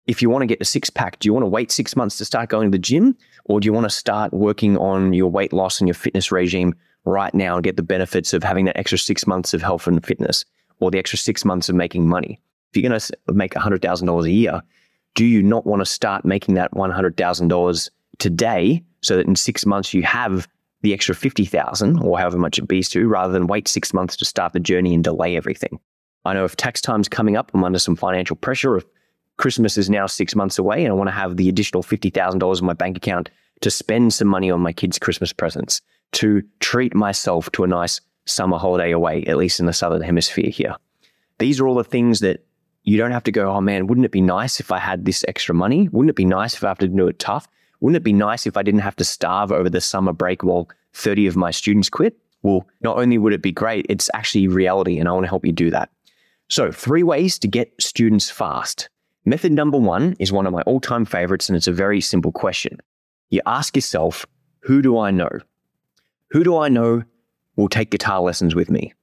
if 0.06 0.22
you 0.22 0.30
want 0.30 0.42
to 0.42 0.46
get 0.46 0.60
a 0.60 0.64
six 0.64 0.88
pack, 0.88 1.18
do 1.18 1.28
you 1.28 1.34
want 1.34 1.44
to 1.44 1.48
wait 1.48 1.70
six 1.70 1.94
months 1.94 2.16
to 2.18 2.24
start 2.24 2.48
going 2.48 2.70
to 2.70 2.74
the 2.74 2.82
gym? 2.82 3.16
Or 3.44 3.60
do 3.60 3.66
you 3.66 3.72
want 3.72 3.84
to 3.84 3.90
start 3.90 4.32
working 4.32 4.78
on 4.78 5.12
your 5.12 5.30
weight 5.30 5.52
loss 5.52 5.78
and 5.78 5.86
your 5.86 5.94
fitness 5.94 6.32
regime 6.32 6.74
right 7.04 7.32
now 7.34 7.56
and 7.56 7.64
get 7.64 7.76
the 7.76 7.82
benefits 7.82 8.32
of 8.32 8.42
having 8.42 8.64
that 8.64 8.78
extra 8.78 8.98
six 8.98 9.26
months 9.26 9.52
of 9.52 9.62
health 9.62 9.86
and 9.86 10.04
fitness 10.04 10.44
or 10.80 10.90
the 10.90 10.98
extra 10.98 11.18
six 11.18 11.44
months 11.44 11.68
of 11.68 11.74
making 11.74 12.08
money? 12.08 12.40
If 12.70 12.76
you're 12.76 12.88
going 12.88 13.00
to 13.00 13.32
make 13.32 13.54
$100,000 13.54 14.24
a 14.24 14.30
year, 14.30 14.62
do 15.14 15.24
you 15.24 15.42
not 15.42 15.66
want 15.66 15.80
to 15.80 15.86
start 15.86 16.24
making 16.24 16.54
that 16.54 16.72
$100,000 16.72 17.90
today 18.18 18.82
so 19.02 19.16
that 19.16 19.26
in 19.26 19.36
six 19.36 19.66
months 19.66 19.94
you 19.94 20.02
have 20.02 20.46
the 20.82 20.92
extra 20.92 21.14
50,000 21.14 21.98
or 22.00 22.18
however 22.18 22.38
much 22.38 22.58
it 22.58 22.68
be 22.68 22.82
to 22.82 23.08
rather 23.08 23.32
than 23.32 23.46
wait 23.46 23.66
six 23.66 23.92
months 23.92 24.16
to 24.16 24.24
start 24.24 24.52
the 24.52 24.60
journey 24.60 24.94
and 24.94 25.02
delay 25.02 25.36
everything? 25.36 25.80
I 26.24 26.34
know 26.34 26.44
if 26.44 26.56
tax 26.56 26.80
time's 26.80 27.08
coming 27.08 27.36
up, 27.36 27.50
I'm 27.54 27.64
under 27.64 27.78
some 27.78 27.96
financial 27.96 28.36
pressure. 28.36 28.76
If 28.76 28.84
Christmas 29.38 29.78
is 29.78 29.88
now 29.88 30.06
six 30.06 30.34
months 30.34 30.58
away 30.58 30.84
and 30.84 30.92
I 30.92 30.94
want 30.94 31.08
to 31.08 31.12
have 31.12 31.36
the 31.36 31.48
additional 31.48 31.82
$50,000 31.82 32.60
in 32.60 32.66
my 32.66 32.72
bank 32.74 32.96
account 32.96 33.30
to 33.60 33.70
spend 33.70 34.12
some 34.12 34.28
money 34.28 34.50
on 34.50 34.60
my 34.60 34.72
kids' 34.72 34.98
Christmas 34.98 35.32
presents, 35.32 35.80
to 36.12 36.42
treat 36.60 36.94
myself 36.94 37.50
to 37.52 37.64
a 37.64 37.66
nice 37.66 38.00
summer 38.24 38.58
holiday 38.58 38.92
away, 38.92 39.24
at 39.24 39.36
least 39.36 39.60
in 39.60 39.66
the 39.66 39.72
Southern 39.72 40.02
Hemisphere 40.02 40.50
here. 40.50 40.76
These 41.38 41.60
are 41.60 41.66
all 41.66 41.74
the 41.74 41.84
things 41.84 42.20
that 42.20 42.44
you 42.88 42.96
don't 42.96 43.10
have 43.10 43.24
to 43.24 43.32
go, 43.32 43.50
oh 43.50 43.60
man, 43.60 43.86
wouldn't 43.86 44.06
it 44.06 44.12
be 44.12 44.22
nice 44.22 44.60
if 44.60 44.72
I 44.72 44.78
had 44.78 45.04
this 45.04 45.22
extra 45.28 45.54
money? 45.54 45.88
Wouldn't 45.90 46.08
it 46.08 46.16
be 46.16 46.24
nice 46.24 46.54
if 46.54 46.64
I 46.64 46.68
have 46.68 46.78
to 46.78 46.88
do 46.88 47.06
it 47.08 47.18
tough? 47.18 47.46
Wouldn't 47.80 47.98
it 47.98 48.02
be 48.02 48.14
nice 48.14 48.46
if 48.46 48.56
I 48.56 48.62
didn't 48.62 48.80
have 48.80 48.96
to 48.96 49.04
starve 49.04 49.52
over 49.52 49.68
the 49.68 49.82
summer 49.82 50.14
break 50.14 50.42
while 50.42 50.70
30 50.94 51.26
of 51.26 51.36
my 51.36 51.50
students 51.50 51.90
quit? 51.90 52.16
Well, 52.42 52.66
not 52.80 52.96
only 52.96 53.18
would 53.18 53.34
it 53.34 53.42
be 53.42 53.52
great, 53.52 53.84
it's 53.90 54.08
actually 54.14 54.48
reality, 54.48 54.98
and 54.98 55.06
I 55.06 55.12
want 55.12 55.24
to 55.24 55.28
help 55.28 55.44
you 55.44 55.52
do 55.52 55.70
that. 55.70 55.90
So, 56.48 56.72
three 56.72 57.02
ways 57.02 57.38
to 57.40 57.48
get 57.48 57.74
students 57.78 58.30
fast. 58.30 58.88
Method 59.26 59.52
number 59.52 59.76
one 59.76 60.16
is 60.18 60.32
one 60.32 60.46
of 60.46 60.54
my 60.54 60.62
all 60.62 60.80
time 60.80 61.04
favorites, 61.04 61.50
and 61.50 61.56
it's 61.56 61.66
a 61.66 61.72
very 61.72 62.00
simple 62.00 62.32
question. 62.32 62.78
You 63.28 63.42
ask 63.44 63.76
yourself, 63.76 64.24
who 64.60 64.80
do 64.80 64.98
I 64.98 65.10
know? 65.10 65.40
Who 66.30 66.42
do 66.42 66.56
I 66.56 66.70
know 66.70 67.02
will 67.56 67.68
take 67.68 67.90
guitar 67.90 68.22
lessons 68.22 68.54
with 68.54 68.70
me? 68.70 68.94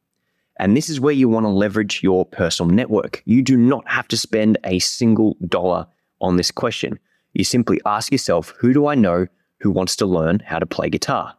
And 0.58 0.76
this 0.76 0.90
is 0.90 1.00
where 1.00 1.14
you 1.14 1.28
want 1.28 1.46
to 1.46 1.50
leverage 1.50 2.02
your 2.02 2.26
personal 2.26 2.74
network. 2.74 3.22
You 3.26 3.42
do 3.42 3.58
not 3.58 3.88
have 3.88 4.08
to 4.10 4.18
spend 4.18 4.58
a 4.64 4.80
single 4.80 5.38
dollar 5.48 5.88
on 6.22 6.38
this 6.38 6.52
question. 6.52 6.98
You 7.34 7.44
simply 7.44 7.82
ask 7.86 8.12
yourself, 8.12 8.54
who 8.60 8.74
do 8.74 8.88
I 8.88 8.96
know 8.96 9.28
who 9.60 9.72
wants 9.72 9.96
to 9.98 10.06
learn 10.06 10.40
how 10.40 10.60
to 10.60 10.66
play 10.66 10.90
guitar? 10.90 11.36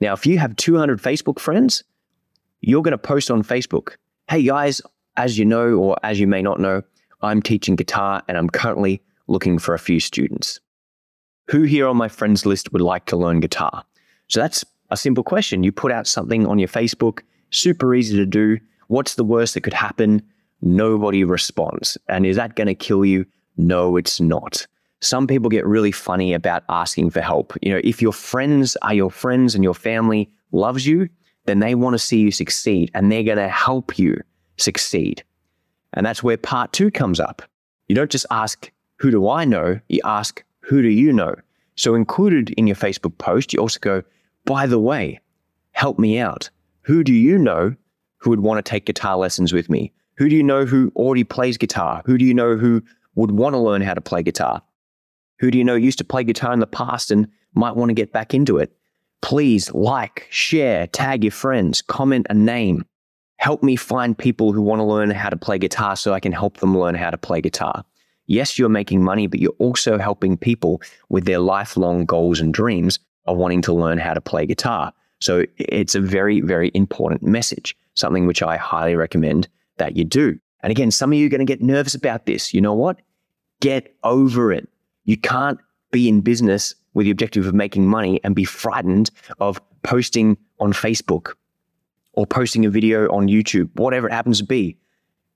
Now, 0.00 0.14
if 0.14 0.24
you 0.24 0.38
have 0.38 0.56
200 0.56 1.00
Facebook 1.00 1.38
friends, 1.38 1.84
you're 2.62 2.82
going 2.82 2.92
to 2.92 2.98
post 2.98 3.30
on 3.30 3.42
Facebook, 3.42 3.96
hey 4.30 4.42
guys, 4.42 4.80
as 5.16 5.38
you 5.38 5.44
know, 5.44 5.74
or 5.74 5.96
as 6.02 6.18
you 6.18 6.26
may 6.26 6.40
not 6.40 6.60
know, 6.60 6.82
I'm 7.20 7.42
teaching 7.42 7.76
guitar 7.76 8.22
and 8.28 8.38
I'm 8.38 8.48
currently 8.48 9.02
looking 9.26 9.58
for 9.58 9.74
a 9.74 9.78
few 9.78 10.00
students. 10.00 10.60
Who 11.50 11.62
here 11.62 11.86
on 11.86 11.96
my 11.96 12.08
friends 12.08 12.46
list 12.46 12.72
would 12.72 12.80
like 12.80 13.04
to 13.06 13.16
learn 13.16 13.40
guitar? 13.40 13.84
So 14.28 14.40
that's 14.40 14.64
a 14.90 14.96
simple 14.96 15.24
question. 15.24 15.62
You 15.62 15.72
put 15.72 15.92
out 15.92 16.06
something 16.06 16.46
on 16.46 16.58
your 16.58 16.68
Facebook, 16.68 17.20
super 17.50 17.94
easy 17.94 18.16
to 18.16 18.26
do. 18.26 18.58
What's 18.88 19.14
the 19.14 19.24
worst 19.24 19.54
that 19.54 19.62
could 19.62 19.72
happen? 19.72 20.22
Nobody 20.62 21.24
responds. 21.24 21.96
And 22.08 22.26
is 22.26 22.36
that 22.36 22.56
going 22.56 22.66
to 22.66 22.74
kill 22.74 23.04
you? 23.04 23.26
No, 23.56 23.96
it's 23.96 24.20
not. 24.20 24.66
Some 25.00 25.26
people 25.26 25.48
get 25.48 25.66
really 25.66 25.92
funny 25.92 26.34
about 26.34 26.64
asking 26.68 27.10
for 27.10 27.20
help. 27.20 27.54
You 27.62 27.72
know, 27.72 27.80
if 27.82 28.02
your 28.02 28.12
friends 28.12 28.76
are 28.82 28.94
your 28.94 29.10
friends 29.10 29.54
and 29.54 29.64
your 29.64 29.74
family 29.74 30.30
loves 30.52 30.86
you, 30.86 31.08
then 31.46 31.60
they 31.60 31.74
want 31.74 31.94
to 31.94 31.98
see 31.98 32.18
you 32.18 32.30
succeed 32.30 32.90
and 32.94 33.10
they're 33.10 33.22
going 33.22 33.38
to 33.38 33.48
help 33.48 33.98
you 33.98 34.20
succeed. 34.58 35.24
And 35.94 36.04
that's 36.04 36.22
where 36.22 36.36
part 36.36 36.72
two 36.72 36.90
comes 36.90 37.18
up. 37.18 37.42
You 37.88 37.94
don't 37.94 38.10
just 38.10 38.26
ask, 38.30 38.70
who 38.96 39.10
do 39.10 39.28
I 39.28 39.44
know? 39.44 39.80
You 39.88 40.00
ask, 40.04 40.44
who 40.60 40.82
do 40.82 40.88
you 40.88 41.12
know? 41.12 41.34
So 41.76 41.94
included 41.94 42.50
in 42.50 42.66
your 42.66 42.76
Facebook 42.76 43.16
post, 43.16 43.52
you 43.52 43.58
also 43.58 43.80
go, 43.80 44.02
by 44.44 44.66
the 44.66 44.78
way, 44.78 45.18
help 45.72 45.98
me 45.98 46.18
out. 46.18 46.50
Who 46.90 47.04
do 47.04 47.12
you 47.12 47.38
know 47.38 47.76
who 48.16 48.30
would 48.30 48.40
want 48.40 48.58
to 48.58 48.68
take 48.68 48.84
guitar 48.84 49.16
lessons 49.16 49.52
with 49.52 49.70
me? 49.70 49.92
Who 50.16 50.28
do 50.28 50.34
you 50.34 50.42
know 50.42 50.64
who 50.64 50.90
already 50.96 51.22
plays 51.22 51.56
guitar? 51.56 52.02
Who 52.04 52.18
do 52.18 52.24
you 52.24 52.34
know 52.34 52.56
who 52.56 52.82
would 53.14 53.30
want 53.30 53.54
to 53.54 53.60
learn 53.60 53.80
how 53.80 53.94
to 53.94 54.00
play 54.00 54.24
guitar? 54.24 54.60
Who 55.38 55.52
do 55.52 55.58
you 55.58 55.62
know 55.62 55.76
used 55.76 55.98
to 55.98 56.04
play 56.04 56.24
guitar 56.24 56.52
in 56.52 56.58
the 56.58 56.66
past 56.66 57.12
and 57.12 57.28
might 57.54 57.76
want 57.76 57.90
to 57.90 57.94
get 57.94 58.12
back 58.12 58.34
into 58.34 58.58
it? 58.58 58.72
Please 59.22 59.72
like, 59.72 60.26
share, 60.30 60.88
tag 60.88 61.22
your 61.22 61.30
friends, 61.30 61.80
comment 61.80 62.26
a 62.28 62.34
name. 62.34 62.84
Help 63.36 63.62
me 63.62 63.76
find 63.76 64.18
people 64.18 64.52
who 64.52 64.60
want 64.60 64.80
to 64.80 64.84
learn 64.84 65.10
how 65.10 65.30
to 65.30 65.36
play 65.36 65.58
guitar 65.58 65.94
so 65.94 66.12
I 66.12 66.18
can 66.18 66.32
help 66.32 66.56
them 66.56 66.76
learn 66.76 66.96
how 66.96 67.10
to 67.10 67.16
play 67.16 67.40
guitar. 67.40 67.84
Yes, 68.26 68.58
you're 68.58 68.68
making 68.68 69.04
money, 69.04 69.28
but 69.28 69.38
you're 69.38 69.54
also 69.60 69.96
helping 69.96 70.36
people 70.36 70.82
with 71.08 71.24
their 71.24 71.38
lifelong 71.38 72.04
goals 72.04 72.40
and 72.40 72.52
dreams 72.52 72.98
of 73.26 73.36
wanting 73.36 73.62
to 73.62 73.72
learn 73.72 73.98
how 73.98 74.12
to 74.12 74.20
play 74.20 74.44
guitar. 74.44 74.92
So 75.20 75.44
it's 75.58 75.94
a 75.94 76.00
very, 76.00 76.40
very 76.40 76.70
important 76.74 77.22
message, 77.22 77.76
something 77.94 78.26
which 78.26 78.42
I 78.42 78.56
highly 78.56 78.96
recommend 78.96 79.48
that 79.76 79.96
you 79.96 80.04
do. 80.04 80.38
And 80.62 80.70
again, 80.70 80.90
some 80.90 81.12
of 81.12 81.18
you 81.18 81.26
are 81.26 81.30
going 81.30 81.40
to 81.40 81.44
get 81.44 81.62
nervous 81.62 81.94
about 81.94 82.26
this. 82.26 82.52
You 82.52 82.60
know 82.60 82.74
what? 82.74 83.00
Get 83.60 83.94
over 84.04 84.52
it. 84.52 84.68
You 85.04 85.16
can't 85.16 85.58
be 85.90 86.08
in 86.08 86.20
business 86.20 86.74
with 86.94 87.04
the 87.04 87.10
objective 87.10 87.46
of 87.46 87.54
making 87.54 87.86
money 87.86 88.20
and 88.24 88.34
be 88.34 88.44
frightened 88.44 89.10
of 89.38 89.60
posting 89.82 90.36
on 90.58 90.72
Facebook 90.72 91.34
or 92.12 92.26
posting 92.26 92.66
a 92.66 92.70
video 92.70 93.10
on 93.10 93.28
YouTube, 93.28 93.70
whatever 93.74 94.08
it 94.08 94.12
happens 94.12 94.38
to 94.38 94.44
be. 94.44 94.76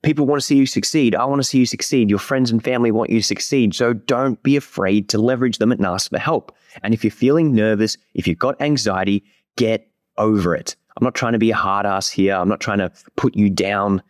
People 0.03 0.27
want 0.27 0.41
to 0.41 0.47
see 0.47 0.57
you 0.57 0.67
succeed. 0.67 1.15
I 1.15 1.25
want 1.25 1.41
to 1.41 1.49
see 1.49 1.59
you 1.59 1.67
succeed. 1.67 2.11
Your 2.11 2.19
friends 2.19 2.51
and 2.51 2.63
family 2.63 2.91
want 2.91 3.09
you 3.09 3.21
to 3.21 3.25
succeed. 3.25 3.75
So 3.75 3.95
don't 3.95 4.43
be 4.43 4.57
afraid 4.57 5.09
to 5.11 5.19
leverage 5.19 5.59
them 5.59 5.73
and 5.73 5.87
ask 5.87 6.11
for 6.11 6.19
help. 6.19 6.55
And 6.83 6.93
if 6.93 7.03
you're 7.03 7.11
feeling 7.11 7.55
nervous, 7.55 7.97
if 8.13 8.27
you've 8.27 8.39
got 8.39 8.61
anxiety, 8.61 9.25
get 9.57 9.89
over 10.17 10.55
it. 10.55 10.77
I'm 10.97 11.05
not 11.05 11.15
trying 11.15 11.33
to 11.33 11.39
be 11.39 11.51
a 11.51 11.57
hard 11.57 11.87
ass 11.87 12.09
here. 12.09 12.35
I'm 12.35 12.49
not 12.49 12.61
trying 12.61 12.79
to 12.79 12.93
put 13.17 13.35
you 13.35 13.51
down, 13.51 14.03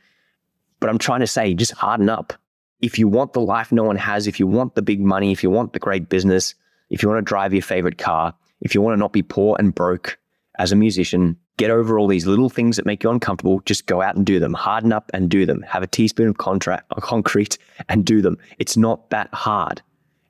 but 0.81 0.91
I'm 0.91 0.99
trying 0.99 1.21
to 1.21 1.27
say 1.27 1.55
just 1.55 1.73
harden 1.73 2.09
up. 2.09 2.33
If 2.81 2.99
you 2.99 3.09
want 3.09 3.33
the 3.33 3.41
life 3.41 3.73
no 3.73 3.85
one 3.85 3.97
has, 3.97 4.27
if 4.27 4.39
you 4.39 4.47
want 4.47 4.75
the 4.75 4.83
big 4.83 5.01
money, 5.01 5.33
if 5.33 5.43
you 5.43 5.51
want 5.51 5.73
the 5.73 5.79
great 5.79 6.09
business, 6.09 6.55
if 6.91 7.03
you 7.03 7.09
want 7.09 7.19
to 7.19 7.29
drive 7.29 7.55
your 7.55 7.63
favorite 7.63 7.97
car, 7.97 8.35
if 8.61 8.75
you 8.75 8.83
want 8.83 8.95
to 8.95 9.01
not 9.01 9.13
be 9.13 9.23
poor 9.23 9.57
and 9.59 9.75
broke 9.75 10.19
as 10.59 10.73
a 10.73 10.77
musician, 10.77 11.39
Get 11.57 11.71
over 11.71 11.99
all 11.99 12.09
these 12.09 12.27
little 12.27 12.49
things 12.49 12.77
that 12.77 12.87
make 12.87 13.05
you 13.05 13.11
uncomfortable. 13.11 13.61
Just 13.65 13.87
go 13.87 14.03
out 14.03 14.17
and 14.17 14.27
do 14.27 14.41
them. 14.41 14.55
Harden 14.55 14.93
up 14.93 15.11
and 15.15 15.31
do 15.31 15.47
them. 15.47 15.63
Have 15.63 15.85
a 15.85 15.87
teaspoon 15.87 16.29
of 16.29 16.39
contract, 16.39 16.91
concrete 17.01 17.59
and 17.89 18.05
do 18.05 18.21
them. 18.21 18.39
It's 18.59 18.77
not 18.77 19.09
that 19.11 19.33
hard. 19.33 19.81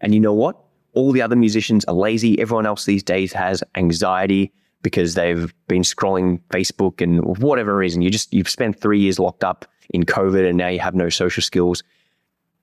And 0.02 0.12
you 0.12 0.20
know 0.20 0.34
what? 0.34 0.62
All 0.92 1.12
the 1.12 1.22
other 1.22 1.34
musicians 1.34 1.84
are 1.86 1.94
lazy. 1.94 2.38
Everyone 2.38 2.66
else 2.66 2.84
these 2.84 3.02
days 3.02 3.32
has 3.32 3.64
anxiety 3.74 4.52
because 4.84 5.14
they've 5.14 5.52
been 5.66 5.82
scrolling 5.82 6.40
Facebook 6.50 7.00
and 7.00 7.24
whatever 7.38 7.76
reason. 7.76 8.02
You 8.02 8.10
just 8.10 8.32
you've 8.32 8.48
spent 8.48 8.78
three 8.78 9.00
years 9.00 9.18
locked 9.18 9.42
up 9.42 9.64
in 9.90 10.04
COVID 10.04 10.48
and 10.48 10.56
now 10.56 10.68
you 10.68 10.78
have 10.78 10.94
no 10.94 11.08
social 11.08 11.42
skills. 11.42 11.82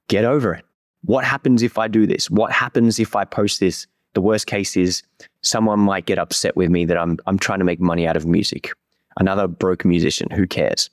Get 0.08 0.24
over 0.24 0.54
it. 0.54 0.64
What 1.04 1.26
happens 1.26 1.64
if 1.64 1.78
I 1.78 1.90
do 1.90 2.06
this? 2.06 2.30
What 2.30 2.52
happens 2.52 3.00
if 3.00 3.16
I 3.16 3.26
post 3.26 3.60
this? 3.60 3.88
The 4.14 4.22
worst 4.22 4.46
case 4.46 4.78
is 4.78 5.04
someone 5.42 5.80
might 5.80 6.06
get 6.06 6.20
upset 6.20 6.56
with 6.56 6.70
me 6.70 6.86
that 6.86 6.98
I'm, 6.98 7.18
I'm 7.26 7.40
trying 7.40 7.60
to 7.60 7.66
make 7.66 7.80
money 7.80 8.08
out 8.08 8.16
of 8.16 8.26
music. 8.26 8.72
Another 9.20 9.48
broke 9.48 9.84
musician, 9.84 10.30
who 10.30 10.46
cares? 10.46 10.90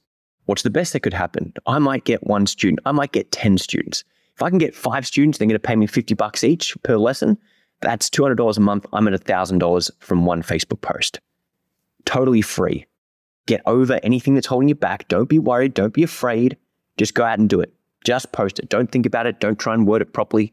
What's 0.46 0.62
the 0.62 0.70
best 0.70 0.94
that 0.94 1.00
could 1.00 1.12
happen? 1.12 1.52
I 1.66 1.78
might 1.78 2.04
get 2.04 2.26
one 2.26 2.46
student, 2.46 2.80
I 2.86 2.92
might 2.92 3.12
get 3.12 3.30
10 3.32 3.58
students. 3.58 4.02
If 4.34 4.42
I 4.42 4.48
can 4.48 4.58
get 4.58 4.74
five 4.74 5.06
students, 5.06 5.36
they're 5.36 5.48
going 5.48 5.56
to 5.56 5.58
pay 5.58 5.76
me 5.76 5.86
50 5.86 6.14
bucks 6.14 6.42
each 6.42 6.76
per 6.84 6.96
lesson. 6.96 7.36
That's 7.80 8.10
$200 8.10 8.56
a 8.56 8.60
month. 8.60 8.86
I'm 8.92 9.08
at 9.08 9.24
$1,000 9.24 9.90
from 10.00 10.26
one 10.26 10.42
Facebook 10.42 10.80
post. 10.80 11.20
Totally 12.04 12.42
free. 12.42 12.86
Get 13.46 13.62
over 13.66 14.00
anything 14.02 14.34
that's 14.34 14.46
holding 14.46 14.68
you 14.68 14.74
back. 14.74 15.08
Don't 15.08 15.28
be 15.28 15.38
worried. 15.38 15.74
Don't 15.74 15.94
be 15.94 16.02
afraid. 16.02 16.56
Just 16.96 17.14
go 17.14 17.24
out 17.24 17.38
and 17.38 17.48
do 17.48 17.60
it. 17.60 17.72
Just 18.04 18.32
post 18.32 18.58
it. 18.58 18.68
Don't 18.68 18.90
think 18.90 19.06
about 19.06 19.26
it. 19.26 19.40
Don't 19.40 19.58
try 19.58 19.74
and 19.74 19.86
word 19.86 20.02
it 20.02 20.12
properly. 20.12 20.52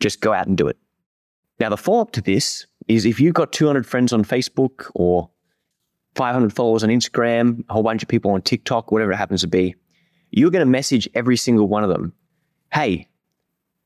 Just 0.00 0.20
go 0.20 0.32
out 0.32 0.46
and 0.46 0.56
do 0.56 0.66
it. 0.66 0.76
Now, 1.60 1.68
the 1.68 1.76
follow 1.76 2.00
up 2.00 2.12
to 2.12 2.20
this 2.20 2.66
is 2.88 3.06
if 3.06 3.20
you've 3.20 3.34
got 3.34 3.52
200 3.52 3.86
friends 3.86 4.12
on 4.12 4.24
Facebook 4.24 4.90
or 4.94 5.30
500 6.16 6.52
followers 6.52 6.82
on 6.82 6.90
Instagram, 6.90 7.64
a 7.68 7.72
whole 7.72 7.82
bunch 7.82 8.02
of 8.02 8.08
people 8.08 8.32
on 8.32 8.42
TikTok, 8.42 8.90
whatever 8.90 9.12
it 9.12 9.16
happens 9.16 9.42
to 9.42 9.46
be, 9.46 9.74
you're 10.30 10.50
going 10.50 10.64
to 10.64 10.70
message 10.70 11.08
every 11.14 11.36
single 11.36 11.68
one 11.68 11.84
of 11.84 11.90
them. 11.90 12.12
Hey, 12.72 13.08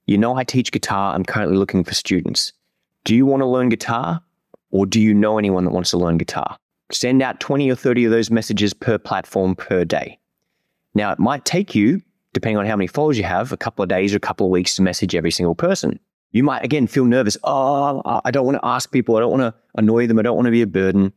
you 0.06 0.16
know 0.16 0.34
I 0.34 0.44
teach 0.44 0.72
guitar. 0.72 1.14
I'm 1.14 1.24
currently 1.24 1.56
looking 1.56 1.84
for 1.84 1.94
students. 1.94 2.52
Do 3.08 3.16
you 3.16 3.24
want 3.24 3.40
to 3.40 3.46
learn 3.46 3.70
guitar 3.70 4.22
or 4.70 4.84
do 4.84 5.00
you 5.00 5.14
know 5.14 5.38
anyone 5.38 5.64
that 5.64 5.70
wants 5.70 5.92
to 5.92 5.96
learn 5.96 6.18
guitar? 6.18 6.58
Send 6.92 7.22
out 7.22 7.40
20 7.40 7.70
or 7.70 7.74
30 7.74 8.04
of 8.04 8.10
those 8.10 8.30
messages 8.30 8.74
per 8.74 8.98
platform 8.98 9.56
per 9.56 9.82
day. 9.86 10.18
Now, 10.92 11.10
it 11.12 11.18
might 11.18 11.46
take 11.46 11.74
you, 11.74 12.02
depending 12.34 12.58
on 12.58 12.66
how 12.66 12.76
many 12.76 12.86
followers 12.86 13.16
you 13.16 13.24
have, 13.24 13.50
a 13.50 13.56
couple 13.56 13.82
of 13.82 13.88
days 13.88 14.12
or 14.12 14.18
a 14.18 14.20
couple 14.20 14.44
of 14.44 14.52
weeks 14.52 14.76
to 14.76 14.82
message 14.82 15.14
every 15.14 15.30
single 15.30 15.54
person. 15.54 15.98
You 16.32 16.42
might 16.42 16.62
again 16.62 16.86
feel 16.86 17.06
nervous. 17.06 17.38
Oh, 17.44 18.02
I 18.26 18.30
don't 18.30 18.44
want 18.44 18.58
to 18.58 18.66
ask 18.66 18.92
people. 18.92 19.16
I 19.16 19.20
don't 19.20 19.30
want 19.30 19.40
to 19.40 19.54
annoy 19.78 20.06
them. 20.06 20.18
I 20.18 20.22
don't 20.22 20.36
want 20.36 20.44
to 20.44 20.52
be 20.52 20.60
a 20.60 20.66
burden. 20.66 21.14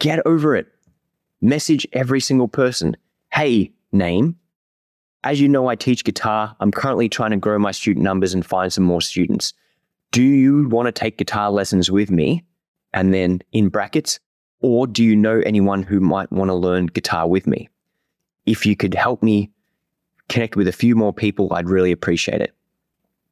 Get 0.00 0.26
over 0.26 0.56
it. 0.56 0.66
Message 1.40 1.86
every 1.92 2.18
single 2.18 2.48
person. 2.48 2.96
Hey, 3.32 3.70
name. 3.92 4.34
As 5.22 5.40
you 5.40 5.48
know, 5.48 5.68
I 5.68 5.76
teach 5.76 6.02
guitar. 6.02 6.56
I'm 6.58 6.72
currently 6.72 7.08
trying 7.08 7.30
to 7.30 7.36
grow 7.36 7.56
my 7.56 7.70
student 7.70 8.02
numbers 8.02 8.34
and 8.34 8.44
find 8.44 8.72
some 8.72 8.82
more 8.82 9.00
students. 9.00 9.54
Do 10.12 10.22
you 10.22 10.68
want 10.68 10.86
to 10.86 10.92
take 10.92 11.18
guitar 11.18 11.50
lessons 11.50 11.90
with 11.90 12.10
me? 12.10 12.44
And 12.92 13.14
then 13.14 13.40
in 13.52 13.68
brackets, 13.68 14.18
or 14.60 14.86
do 14.86 15.04
you 15.04 15.14
know 15.14 15.40
anyone 15.46 15.82
who 15.82 16.00
might 16.00 16.32
want 16.32 16.48
to 16.48 16.54
learn 16.54 16.86
guitar 16.86 17.28
with 17.28 17.46
me? 17.46 17.68
If 18.46 18.66
you 18.66 18.74
could 18.74 18.94
help 18.94 19.22
me 19.22 19.50
connect 20.28 20.56
with 20.56 20.66
a 20.66 20.72
few 20.72 20.96
more 20.96 21.12
people, 21.12 21.52
I'd 21.52 21.68
really 21.68 21.92
appreciate 21.92 22.40
it 22.40 22.54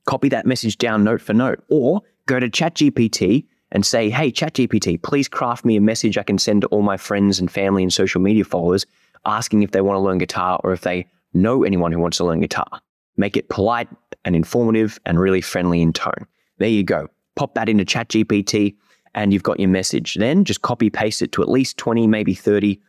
copy 0.08 0.30
that 0.30 0.46
message 0.46 0.78
down 0.78 1.04
note 1.04 1.20
for 1.20 1.34
note, 1.34 1.62
or 1.68 2.00
go 2.24 2.40
to 2.40 2.48
ChatGPT 2.48 3.44
and 3.72 3.84
say, 3.84 4.08
hey, 4.08 4.32
ChatGPT, 4.32 5.02
please 5.02 5.28
craft 5.28 5.66
me 5.66 5.76
a 5.76 5.82
message 5.82 6.16
I 6.16 6.22
can 6.22 6.38
send 6.38 6.62
to 6.62 6.66
all 6.68 6.80
my 6.80 6.96
friends 6.96 7.38
and 7.38 7.50
family 7.50 7.82
and 7.82 7.92
social 7.92 8.22
media 8.22 8.44
followers 8.44 8.86
asking 9.26 9.62
if 9.62 9.72
they 9.72 9.82
want 9.82 9.96
to 9.96 10.00
learn 10.00 10.16
guitar 10.16 10.58
or 10.64 10.72
if 10.72 10.80
they 10.80 11.06
know 11.34 11.62
anyone 11.62 11.92
who 11.92 11.98
wants 11.98 12.16
to 12.16 12.24
learn 12.24 12.40
guitar. 12.40 12.80
Make 13.18 13.36
it 13.36 13.50
polite 13.50 13.88
and 14.24 14.34
informative 14.34 14.98
and 15.04 15.20
really 15.20 15.42
friendly 15.42 15.82
in 15.82 15.92
tone. 15.92 16.26
There 16.58 16.68
you 16.68 16.82
go. 16.82 17.08
Pop 17.36 17.54
that 17.54 17.68
into 17.68 17.84
ChatGPT 17.84 18.76
and 19.14 19.32
you've 19.32 19.42
got 19.42 19.58
your 19.60 19.68
message. 19.68 20.14
Then 20.14 20.44
just 20.44 20.62
copy 20.62 20.90
paste 20.90 21.22
it 21.22 21.32
to 21.32 21.42
at 21.42 21.48
least 21.48 21.76
20, 21.78 22.06
maybe 22.06 22.34
30 22.34 22.80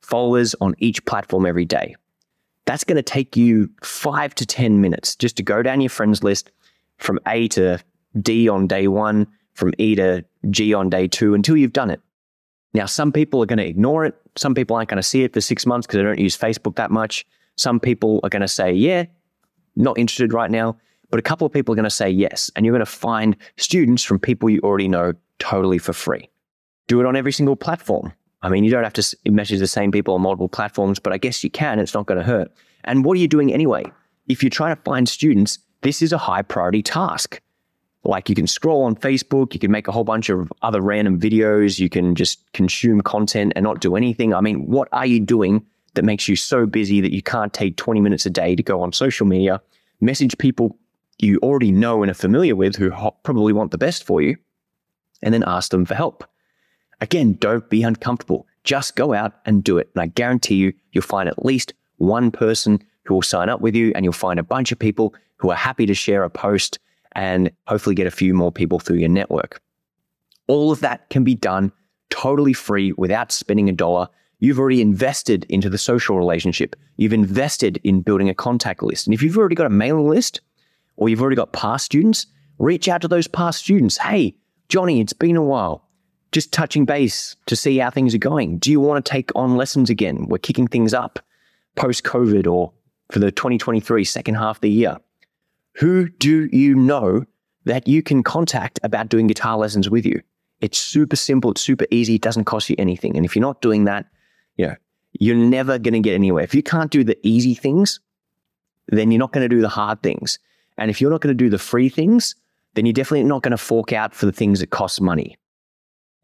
followers 0.00 0.54
on 0.60 0.74
each 0.78 1.04
platform 1.04 1.46
every 1.46 1.64
day. 1.64 1.94
That's 2.64 2.84
going 2.84 2.96
to 2.96 3.02
take 3.02 3.36
you 3.36 3.70
five 3.82 4.34
to 4.36 4.46
10 4.46 4.80
minutes 4.80 5.16
just 5.16 5.36
to 5.36 5.42
go 5.42 5.62
down 5.62 5.80
your 5.80 5.90
friends 5.90 6.22
list 6.22 6.50
from 6.98 7.18
A 7.26 7.48
to 7.48 7.78
D 8.20 8.48
on 8.48 8.66
day 8.66 8.88
one, 8.88 9.26
from 9.54 9.72
E 9.78 9.94
to 9.96 10.24
G 10.50 10.74
on 10.74 10.90
day 10.90 11.08
two 11.08 11.34
until 11.34 11.56
you've 11.56 11.72
done 11.72 11.90
it. 11.90 12.00
Now, 12.74 12.86
some 12.86 13.12
people 13.12 13.42
are 13.42 13.46
going 13.46 13.58
to 13.58 13.66
ignore 13.66 14.04
it. 14.04 14.14
Some 14.36 14.54
people 14.54 14.76
aren't 14.76 14.88
going 14.88 14.96
to 14.96 15.02
see 15.02 15.24
it 15.24 15.34
for 15.34 15.40
six 15.40 15.66
months 15.66 15.86
because 15.86 15.98
they 15.98 16.04
don't 16.04 16.18
use 16.18 16.36
Facebook 16.36 16.76
that 16.76 16.90
much. 16.90 17.26
Some 17.56 17.80
people 17.80 18.20
are 18.22 18.30
going 18.30 18.42
to 18.42 18.48
say, 18.48 18.72
yeah, 18.72 19.04
not 19.76 19.98
interested 19.98 20.32
right 20.32 20.50
now. 20.50 20.78
But 21.12 21.18
a 21.18 21.22
couple 21.22 21.46
of 21.46 21.52
people 21.52 21.74
are 21.74 21.76
going 21.76 21.84
to 21.84 21.90
say 21.90 22.08
yes. 22.08 22.50
And 22.56 22.64
you're 22.64 22.72
going 22.72 22.84
to 22.84 22.90
find 22.90 23.36
students 23.58 24.02
from 24.02 24.18
people 24.18 24.48
you 24.48 24.60
already 24.64 24.88
know 24.88 25.12
totally 25.38 25.76
for 25.76 25.92
free. 25.92 26.28
Do 26.88 27.00
it 27.00 27.06
on 27.06 27.16
every 27.16 27.32
single 27.32 27.54
platform. 27.54 28.14
I 28.40 28.48
mean, 28.48 28.64
you 28.64 28.70
don't 28.70 28.82
have 28.82 28.94
to 28.94 29.16
message 29.26 29.60
the 29.60 29.66
same 29.66 29.92
people 29.92 30.14
on 30.14 30.22
multiple 30.22 30.48
platforms, 30.48 30.98
but 30.98 31.12
I 31.12 31.18
guess 31.18 31.44
you 31.44 31.50
can. 31.50 31.78
It's 31.78 31.92
not 31.92 32.06
going 32.06 32.18
to 32.18 32.24
hurt. 32.24 32.50
And 32.84 33.04
what 33.04 33.18
are 33.18 33.20
you 33.20 33.28
doing 33.28 33.52
anyway? 33.52 33.84
If 34.26 34.42
you're 34.42 34.50
trying 34.50 34.74
to 34.74 34.82
find 34.82 35.06
students, 35.06 35.58
this 35.82 36.00
is 36.00 36.14
a 36.14 36.18
high 36.18 36.40
priority 36.40 36.82
task. 36.82 37.42
Like 38.04 38.30
you 38.30 38.34
can 38.34 38.46
scroll 38.46 38.82
on 38.84 38.96
Facebook, 38.96 39.52
you 39.52 39.60
can 39.60 39.70
make 39.70 39.88
a 39.88 39.92
whole 39.92 40.04
bunch 40.04 40.30
of 40.30 40.50
other 40.62 40.80
random 40.80 41.20
videos, 41.20 41.78
you 41.78 41.90
can 41.90 42.14
just 42.14 42.50
consume 42.52 43.02
content 43.02 43.52
and 43.54 43.62
not 43.62 43.80
do 43.80 43.96
anything. 43.96 44.34
I 44.34 44.40
mean, 44.40 44.66
what 44.66 44.88
are 44.92 45.06
you 45.06 45.20
doing 45.20 45.64
that 45.94 46.04
makes 46.04 46.26
you 46.26 46.36
so 46.36 46.64
busy 46.64 47.00
that 47.02 47.12
you 47.12 47.22
can't 47.22 47.52
take 47.52 47.76
20 47.76 48.00
minutes 48.00 48.24
a 48.24 48.30
day 48.30 48.56
to 48.56 48.62
go 48.62 48.80
on 48.80 48.92
social 48.92 49.26
media, 49.26 49.60
message 50.00 50.36
people 50.38 50.76
you 51.22 51.38
already 51.38 51.72
know 51.72 52.02
and 52.02 52.10
are 52.10 52.14
familiar 52.14 52.56
with 52.56 52.76
who 52.76 52.90
probably 53.22 53.52
want 53.52 53.70
the 53.70 53.78
best 53.78 54.04
for 54.04 54.20
you, 54.20 54.36
and 55.22 55.32
then 55.32 55.44
ask 55.46 55.70
them 55.70 55.84
for 55.84 55.94
help? 55.94 56.24
Again, 57.00 57.34
don't 57.34 57.68
be 57.68 57.82
uncomfortable. 57.82 58.46
Just 58.64 58.96
go 58.96 59.12
out 59.12 59.32
and 59.44 59.64
do 59.64 59.78
it. 59.78 59.90
And 59.94 60.02
I 60.02 60.06
guarantee 60.06 60.56
you, 60.56 60.72
you'll 60.92 61.02
find 61.02 61.28
at 61.28 61.44
least 61.44 61.74
one 61.96 62.30
person 62.30 62.82
who 63.04 63.14
will 63.14 63.22
sign 63.22 63.48
up 63.48 63.60
with 63.60 63.74
you, 63.74 63.92
and 63.94 64.04
you'll 64.04 64.12
find 64.12 64.38
a 64.38 64.44
bunch 64.44 64.70
of 64.70 64.78
people 64.78 65.14
who 65.36 65.50
are 65.50 65.56
happy 65.56 65.86
to 65.86 65.94
share 65.94 66.22
a 66.22 66.30
post 66.30 66.78
and 67.12 67.50
hopefully 67.66 67.94
get 67.94 68.06
a 68.06 68.12
few 68.12 68.32
more 68.32 68.52
people 68.52 68.78
through 68.78 68.98
your 68.98 69.08
network. 69.08 69.60
All 70.46 70.70
of 70.70 70.80
that 70.80 71.10
can 71.10 71.24
be 71.24 71.34
done 71.34 71.72
totally 72.10 72.52
free 72.52 72.92
without 72.92 73.32
spending 73.32 73.68
a 73.68 73.72
dollar. 73.72 74.08
You've 74.38 74.58
already 74.58 74.80
invested 74.80 75.44
into 75.48 75.68
the 75.68 75.78
social 75.78 76.16
relationship. 76.16 76.76
You've 76.96 77.12
invested 77.12 77.80
in 77.84 78.02
building 78.02 78.28
a 78.28 78.34
contact 78.34 78.82
list. 78.82 79.06
And 79.06 79.14
if 79.14 79.22
you've 79.22 79.36
already 79.38 79.54
got 79.54 79.66
a 79.66 79.70
mailing 79.70 80.08
list 80.08 80.40
or 80.96 81.08
you've 81.08 81.20
already 81.20 81.36
got 81.36 81.52
past 81.52 81.84
students, 81.84 82.26
reach 82.58 82.88
out 82.88 83.02
to 83.02 83.08
those 83.08 83.26
past 83.26 83.60
students. 83.60 83.98
Hey, 83.98 84.34
Johnny, 84.68 85.00
it's 85.00 85.12
been 85.12 85.36
a 85.36 85.42
while. 85.42 85.88
Just 86.32 86.52
touching 86.52 86.84
base 86.84 87.36
to 87.46 87.56
see 87.56 87.78
how 87.78 87.90
things 87.90 88.14
are 88.14 88.18
going. 88.18 88.58
Do 88.58 88.70
you 88.70 88.80
want 88.80 89.04
to 89.04 89.10
take 89.10 89.30
on 89.34 89.56
lessons 89.56 89.90
again? 89.90 90.26
We're 90.28 90.38
kicking 90.38 90.66
things 90.66 90.94
up 90.94 91.18
post 91.76 92.04
COVID 92.04 92.50
or 92.50 92.72
for 93.10 93.18
the 93.18 93.30
2023 93.30 94.04
second 94.04 94.34
half 94.36 94.56
of 94.56 94.60
the 94.62 94.70
year. 94.70 94.98
Who 95.74 96.08
do 96.08 96.48
you 96.52 96.74
know 96.74 97.24
that 97.64 97.86
you 97.86 98.02
can 98.02 98.22
contact 98.22 98.80
about 98.82 99.08
doing 99.08 99.26
guitar 99.26 99.56
lessons 99.56 99.90
with 99.90 100.06
you? 100.06 100.20
It's 100.60 100.78
super 100.78 101.16
simple, 101.16 101.50
it's 101.50 101.60
super 101.60 101.86
easy, 101.90 102.14
it 102.14 102.22
doesn't 102.22 102.44
cost 102.44 102.70
you 102.70 102.76
anything. 102.78 103.16
And 103.16 103.26
if 103.26 103.34
you're 103.34 103.42
not 103.42 103.60
doing 103.60 103.84
that, 103.84 104.06
you 104.56 104.66
know, 104.66 104.76
you're 105.12 105.36
never 105.36 105.78
going 105.78 105.94
to 105.94 106.00
get 106.00 106.14
anywhere. 106.14 106.44
If 106.44 106.54
you 106.54 106.62
can't 106.62 106.90
do 106.90 107.04
the 107.04 107.18
easy 107.22 107.54
things, 107.54 108.00
then 108.88 109.10
you're 109.10 109.18
not 109.18 109.32
going 109.32 109.48
to 109.48 109.54
do 109.54 109.60
the 109.60 109.68
hard 109.68 110.02
things. 110.02 110.38
And 110.82 110.90
if 110.90 111.00
you're 111.00 111.12
not 111.12 111.20
going 111.20 111.36
to 111.36 111.44
do 111.44 111.48
the 111.48 111.60
free 111.60 111.88
things, 111.88 112.34
then 112.74 112.86
you're 112.86 112.92
definitely 112.92 113.22
not 113.22 113.42
going 113.42 113.52
to 113.52 113.56
fork 113.56 113.92
out 113.92 114.16
for 114.16 114.26
the 114.26 114.32
things 114.32 114.58
that 114.58 114.70
cost 114.70 115.00
money. 115.00 115.38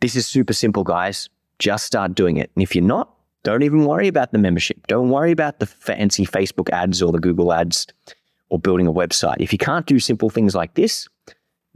This 0.00 0.16
is 0.16 0.26
super 0.26 0.52
simple, 0.52 0.82
guys. 0.82 1.28
Just 1.60 1.86
start 1.86 2.16
doing 2.16 2.38
it. 2.38 2.50
And 2.56 2.62
if 2.64 2.74
you're 2.74 2.82
not, 2.82 3.14
don't 3.44 3.62
even 3.62 3.84
worry 3.84 4.08
about 4.08 4.32
the 4.32 4.38
membership. 4.38 4.88
Don't 4.88 5.10
worry 5.10 5.30
about 5.30 5.60
the 5.60 5.66
fancy 5.66 6.26
Facebook 6.26 6.70
ads 6.70 7.00
or 7.00 7.12
the 7.12 7.20
Google 7.20 7.52
ads 7.52 7.86
or 8.48 8.58
building 8.58 8.88
a 8.88 8.92
website. 8.92 9.36
If 9.38 9.52
you 9.52 9.58
can't 9.58 9.86
do 9.86 10.00
simple 10.00 10.28
things 10.28 10.56
like 10.56 10.74
this, 10.74 11.06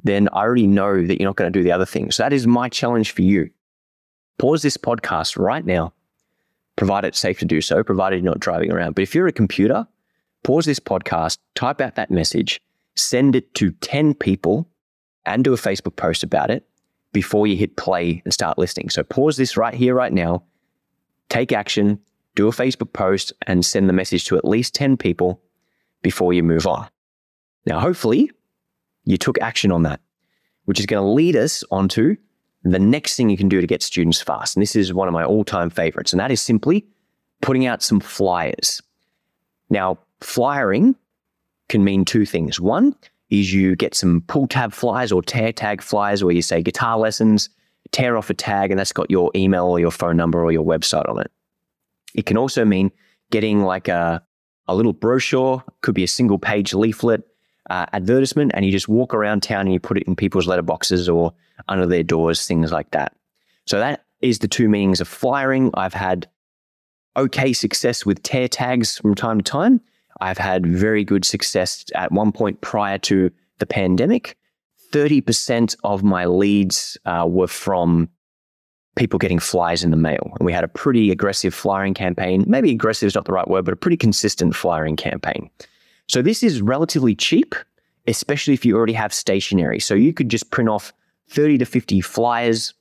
then 0.03 0.29
I 0.33 0.41
already 0.41 0.67
know 0.67 1.07
that 1.07 1.21
you're 1.21 1.29
not 1.29 1.37
going 1.37 1.53
to 1.53 1.57
do 1.57 1.63
the 1.63 1.71
other 1.71 1.87
things. 1.87 2.17
So 2.17 2.25
that 2.25 2.33
is 2.33 2.49
my 2.49 2.69
challenge 2.69 3.13
for 3.13 3.23
you. 3.23 3.49
Pause 4.39 4.63
this 4.63 4.77
podcast 4.77 5.39
right 5.39 5.65
now, 5.65 5.93
provided 6.75 7.09
it's 7.09 7.21
safe 7.21 7.39
to 7.39 7.45
do 7.45 7.61
so, 7.61 7.85
provided 7.85 8.17
you're 8.17 8.33
not 8.33 8.41
driving 8.41 8.73
around. 8.73 8.97
But 8.97 9.03
if 9.03 9.15
you're 9.15 9.29
a 9.29 9.33
computer, 9.33 9.87
pause 10.43 10.65
this 10.65 10.81
podcast, 10.81 11.39
type 11.55 11.81
out 11.81 11.95
that 11.95 12.11
message, 12.11 12.61
send 12.95 13.37
it 13.37 13.55
to 13.55 13.73
10 13.73 14.15
people, 14.15 14.69
and 15.25 15.45
do 15.45 15.53
a 15.53 15.57
Facebook 15.57 15.97
post 15.97 16.23
about 16.23 16.51
it 16.51 16.67
before 17.13 17.47
you 17.47 17.57
hit 17.57 17.77
play 17.77 18.23
and 18.25 18.33
start 18.33 18.59
listening. 18.59 18.91
So 18.91 19.03
pause 19.03 19.37
this 19.37 19.57
right 19.57 19.75
here, 19.75 19.95
right 19.95 20.13
now, 20.13 20.45
take 21.29 21.53
action, 21.53 22.01
do 22.35 22.49
a 22.49 22.53
Facebook 22.53 22.93
post, 22.93 23.33
and 23.47 23.65
send 23.65 23.89
the 23.89 23.93
message 23.93 24.25
to 24.27 24.37
at 24.37 24.45
least 24.45 24.75
10 24.75 24.97
people 24.97 25.41
before 26.03 26.33
you 26.33 26.43
move 26.43 26.67
on. 26.67 26.89
Now, 27.67 27.81
hopefully, 27.81 28.31
you 29.05 29.17
took 29.17 29.41
action 29.41 29.71
on 29.71 29.83
that, 29.83 30.01
which 30.65 30.81
is 30.81 30.87
going 30.87 31.03
to 31.03 31.09
lead 31.09 31.37
us 31.37 31.63
onto 31.71 32.17
the 32.65 32.79
next 32.79 33.17
thing 33.17 33.29
you 33.29 33.37
can 33.37 33.49
do 33.49 33.61
to 33.61 33.67
get 33.67 33.83
students 33.83 34.23
fast. 34.23 34.57
And 34.57 34.63
this 34.63 34.77
is 34.77 34.93
one 34.93 35.09
of 35.09 35.15
my 35.15 35.25
all 35.25 35.45
time 35.45 35.71
favorites, 35.71 36.13
and 36.13 36.21
that 36.21 36.31
is 36.31 36.41
simply 36.41 36.87
putting 37.41 37.67
out 37.67 37.83
some 37.83 38.01
flyers. 38.01 38.81
Now, 39.69 39.99
flyering 40.21 40.97
can 41.73 41.83
mean 41.83 42.05
two 42.05 42.25
things. 42.25 42.61
One 42.61 42.95
is 43.31 43.53
you 43.53 43.75
get 43.75 43.95
some 43.95 44.23
pull 44.29 44.47
tab 44.47 44.73
flyers 44.73 45.11
or 45.11 45.23
tear 45.23 45.53
tag 45.53 45.83
flyers 45.83 46.23
where 46.23 46.35
you 46.35 46.43
say 46.43 46.63
guitar 46.63 46.99
lessons, 46.99 47.49
tear 47.91 48.17
off 48.17 48.31
a 48.31 48.35
tag, 48.35 48.71
and 48.71 48.79
that's 48.79 48.93
got 48.93 49.11
your 49.11 49.31
email 49.35 49.65
or 49.65 49.81
your 49.81 49.91
phone 49.91 50.17
number 50.17 50.45
or 50.45 50.53
your 50.53 50.65
website 50.65 51.09
on 51.09 51.19
it. 51.19 51.33
It 52.15 52.27
can 52.27 52.37
also 52.37 52.65
mean 52.65 52.93
getting 53.31 53.63
like 53.63 53.89
a 53.89 54.23
a 54.69 54.77
little 54.77 54.93
brochure, 54.93 55.65
could 55.81 55.95
be 55.95 56.05
a 56.05 56.09
single 56.09 56.39
page 56.39 56.73
leaflet, 56.73 57.27
uh, 57.69 57.87
advertisement, 57.93 58.53
and 58.55 58.65
you 58.65 58.71
just 58.71 58.89
walk 58.89 59.13
around 59.13 59.43
town 59.43 59.63
and 59.63 59.73
you 59.73 59.81
put 59.81 59.97
it 59.97 60.05
in 60.05 60.15
people's 60.15 60.47
letterboxes 60.47 61.13
or 61.13 61.33
under 61.69 61.87
their 61.87 62.05
doors, 62.05 62.47
things 62.47 62.71
like 62.71 62.91
that. 62.93 63.17
So 63.67 63.79
that 63.79 64.05
is 64.21 64.39
the 64.39 64.47
two 64.47 64.69
meanings 64.69 65.01
of 65.01 65.09
flyering. 65.09 65.71
I've 65.75 65.95
had 65.95 66.29
okay 67.17 67.53
success 67.53 68.07
with 68.07 68.23
tear 68.23 68.47
tags 68.47 68.99
from 68.99 69.15
time 69.15 69.41
to 69.41 69.51
time. 69.51 69.81
I've 70.21 70.39
had 70.39 70.67
very 70.67 71.05
good 71.05 71.25
success 71.25 71.85
at 71.95 72.13
one 72.13 72.33
point 72.33 72.61
prior 72.61 72.99
to 72.99 73.31
the 73.59 73.67
pandemic. 73.67 74.37
30% 74.93 75.77
of 75.85 76.03
my 76.03 76.27
leads 76.27 76.99
uh, 77.07 77.25
were 77.29 77.47
from 77.47 78.09
people 78.95 79.19
getting 79.19 79.39
flyers 79.39 79.83
in 79.83 79.91
the 79.91 79.97
mail. 79.97 80.33
And 80.39 80.45
we 80.45 80.53
had 80.53 80.65
a 80.65 80.69
pretty 80.69 81.11
aggressive 81.11 81.55
flyering 81.55 81.95
campaign. 81.95 82.45
Maybe 82.47 82.71
aggressive 82.71 83.07
is 83.07 83.15
not 83.15 83.25
the 83.25 83.33
right 83.33 83.49
word, 83.49 83.65
but 83.65 83.73
a 83.73 83.77
pretty 83.77 83.97
consistent 83.97 84.55
flyering 84.55 84.97
campaign. 84.97 85.51
So 86.09 86.21
this 86.21 86.43
is 86.43 86.61
relatively 86.61 87.15
cheap, 87.15 87.55
especially 88.07 88.55
if 88.55 88.67
you 88.67 88.77
already 88.77 88.93
have 88.93 89.15
stationery. 89.15 89.81
So 89.81 89.95
you 89.95 90.13
could 90.13 90.29
just 90.29 90.51
print 90.51 90.69
off 90.69 90.93
30 91.31 91.59
to 91.59 91.65
50 91.65 92.01
flyers, 92.03 92.75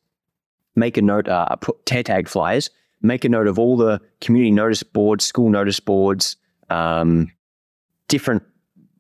make 0.76 0.98
a 0.98 1.02
note, 1.02 1.30
uh, 1.30 1.56
tear 1.86 2.04
tag 2.04 2.28
flyers, 2.28 2.70
make 3.02 3.24
a 3.24 3.30
note 3.30 3.48
of 3.48 3.58
all 3.58 3.78
the 3.78 4.02
community 4.20 4.52
notice 4.52 4.84
boards, 4.84 5.24
school 5.24 5.50
notice 5.50 5.80
boards, 5.80 6.36
um, 6.72 7.32
different 8.08 8.44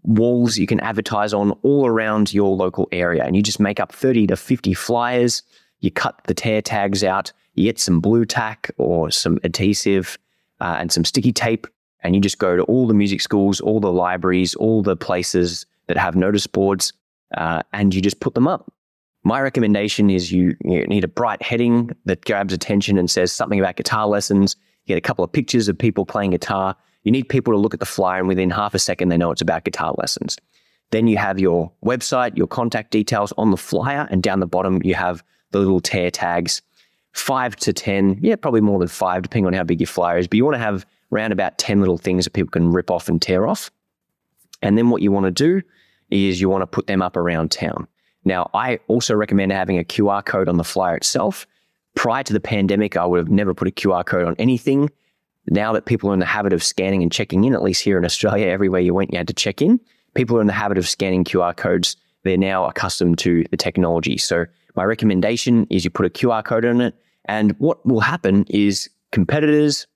walls 0.03 0.57
you 0.57 0.67
can 0.67 0.79
advertise 0.79 1.33
on 1.33 1.51
all 1.63 1.85
around 1.85 2.33
your 2.33 2.55
local 2.55 2.87
area. 2.91 3.23
And 3.23 3.35
you 3.35 3.43
just 3.43 3.59
make 3.59 3.79
up 3.79 3.91
30 3.91 4.27
to 4.27 4.35
50 4.35 4.73
flyers 4.73 5.43
you 5.81 5.91
cut 5.91 6.21
the 6.25 6.33
tear 6.33 6.61
tags 6.61 7.03
out, 7.03 7.33
you 7.55 7.65
get 7.65 7.79
some 7.79 7.99
blue 7.99 8.23
Tack 8.23 8.71
or 8.77 9.11
some 9.11 9.39
adhesive 9.43 10.17
uh, 10.61 10.77
and 10.79 10.91
some 10.91 11.03
sticky 11.03 11.33
tape, 11.33 11.67
and 12.01 12.15
you 12.15 12.21
just 12.21 12.37
go 12.37 12.55
to 12.55 12.63
all 12.63 12.87
the 12.87 12.93
music 12.93 13.19
schools, 13.19 13.59
all 13.59 13.79
the 13.79 13.91
libraries, 13.91 14.55
all 14.55 14.81
the 14.81 14.95
places 14.95 15.65
that 15.87 15.97
have 15.97 16.15
notice 16.15 16.47
boards, 16.47 16.93
uh, 17.35 17.63
and 17.73 17.93
you 17.93 18.01
just 18.01 18.19
put 18.19 18.35
them 18.35 18.47
up. 18.47 18.71
My 19.23 19.41
recommendation 19.41 20.09
is 20.09 20.31
you, 20.31 20.55
you 20.63 20.85
need 20.87 21.03
a 21.03 21.07
bright 21.07 21.41
heading 21.41 21.91
that 22.05 22.25
grabs 22.25 22.53
attention 22.53 22.97
and 22.97 23.09
says 23.09 23.31
something 23.31 23.59
about 23.59 23.75
guitar 23.75 24.07
lessons. 24.07 24.55
You 24.85 24.95
get 24.95 24.97
a 24.97 25.01
couple 25.01 25.23
of 25.23 25.31
pictures 25.31 25.67
of 25.67 25.77
people 25.77 26.05
playing 26.05 26.31
guitar. 26.31 26.75
You 27.03 27.11
need 27.11 27.29
people 27.29 27.53
to 27.53 27.57
look 27.57 27.73
at 27.73 27.79
the 27.79 27.85
flyer, 27.85 28.19
and 28.19 28.27
within 28.27 28.49
half 28.49 28.73
a 28.73 28.79
second, 28.79 29.09
they 29.09 29.17
know 29.17 29.31
it's 29.31 29.41
about 29.41 29.63
guitar 29.63 29.93
lessons. 29.97 30.37
Then 30.91 31.07
you 31.07 31.17
have 31.17 31.39
your 31.39 31.71
website, 31.83 32.37
your 32.37 32.47
contact 32.47 32.91
details 32.91 33.33
on 33.37 33.51
the 33.51 33.57
flyer, 33.57 34.07
and 34.11 34.21
down 34.21 34.39
the 34.39 34.47
bottom, 34.47 34.81
you 34.83 34.93
have 34.93 35.23
the 35.51 35.59
little 35.59 35.79
tear 35.79 36.11
tags. 36.11 36.61
Five 37.13 37.55
to 37.57 37.73
10, 37.73 38.19
yeah, 38.21 38.35
probably 38.35 38.61
more 38.61 38.79
than 38.79 38.87
five, 38.87 39.23
depending 39.23 39.47
on 39.47 39.53
how 39.53 39.63
big 39.63 39.79
your 39.79 39.87
flyer 39.87 40.17
is. 40.17 40.27
But 40.27 40.37
you 40.37 40.45
want 40.45 40.55
to 40.55 40.59
have 40.59 40.85
around 41.11 41.31
about 41.31 41.57
10 41.57 41.79
little 41.79 41.97
things 41.97 42.23
that 42.25 42.31
people 42.31 42.51
can 42.51 42.71
rip 42.71 42.89
off 42.89 43.09
and 43.09 43.21
tear 43.21 43.47
off. 43.47 43.69
And 44.61 44.77
then 44.77 44.89
what 44.89 45.01
you 45.01 45.11
want 45.11 45.25
to 45.25 45.31
do 45.31 45.61
is 46.09 46.39
you 46.39 46.49
want 46.49 46.61
to 46.61 46.67
put 46.67 46.87
them 46.87 47.01
up 47.01 47.17
around 47.17 47.51
town. 47.51 47.87
Now, 48.23 48.49
I 48.53 48.79
also 48.87 49.15
recommend 49.15 49.51
having 49.51 49.79
a 49.79 49.83
QR 49.83 50.23
code 50.23 50.47
on 50.47 50.57
the 50.57 50.63
flyer 50.63 50.95
itself. 50.95 51.47
Prior 51.95 52.23
to 52.23 52.33
the 52.33 52.39
pandemic, 52.39 52.95
I 52.95 53.05
would 53.05 53.17
have 53.17 53.29
never 53.29 53.53
put 53.53 53.67
a 53.67 53.71
QR 53.71 54.05
code 54.05 54.27
on 54.27 54.35
anything. 54.37 54.89
Now 55.51 55.73
that 55.73 55.85
people 55.85 56.09
are 56.09 56.13
in 56.13 56.19
the 56.19 56.25
habit 56.25 56.53
of 56.53 56.63
scanning 56.63 57.03
and 57.03 57.11
checking 57.11 57.43
in, 57.43 57.53
at 57.53 57.61
least 57.61 57.83
here 57.83 57.97
in 57.97 58.05
Australia, 58.05 58.47
everywhere 58.47 58.79
you 58.79 58.93
went, 58.93 59.11
you 59.11 59.17
had 59.17 59.27
to 59.27 59.33
check 59.33 59.61
in. 59.61 59.81
People 60.13 60.37
are 60.37 60.41
in 60.41 60.47
the 60.47 60.53
habit 60.53 60.77
of 60.77 60.87
scanning 60.87 61.25
QR 61.25 61.55
codes. 61.55 61.97
They're 62.23 62.37
now 62.37 62.65
accustomed 62.65 63.19
to 63.19 63.43
the 63.51 63.57
technology. 63.57 64.17
So 64.17 64.45
my 64.77 64.85
recommendation 64.85 65.67
is 65.69 65.83
you 65.83 65.91
put 65.91 66.05
a 66.05 66.09
QR 66.09 66.41
code 66.41 66.63
on 66.63 66.79
it. 66.79 66.95
And 67.25 67.51
what 67.59 67.85
will 67.85 67.99
happen 67.99 68.45
is 68.49 68.89
competitors, 69.11 69.87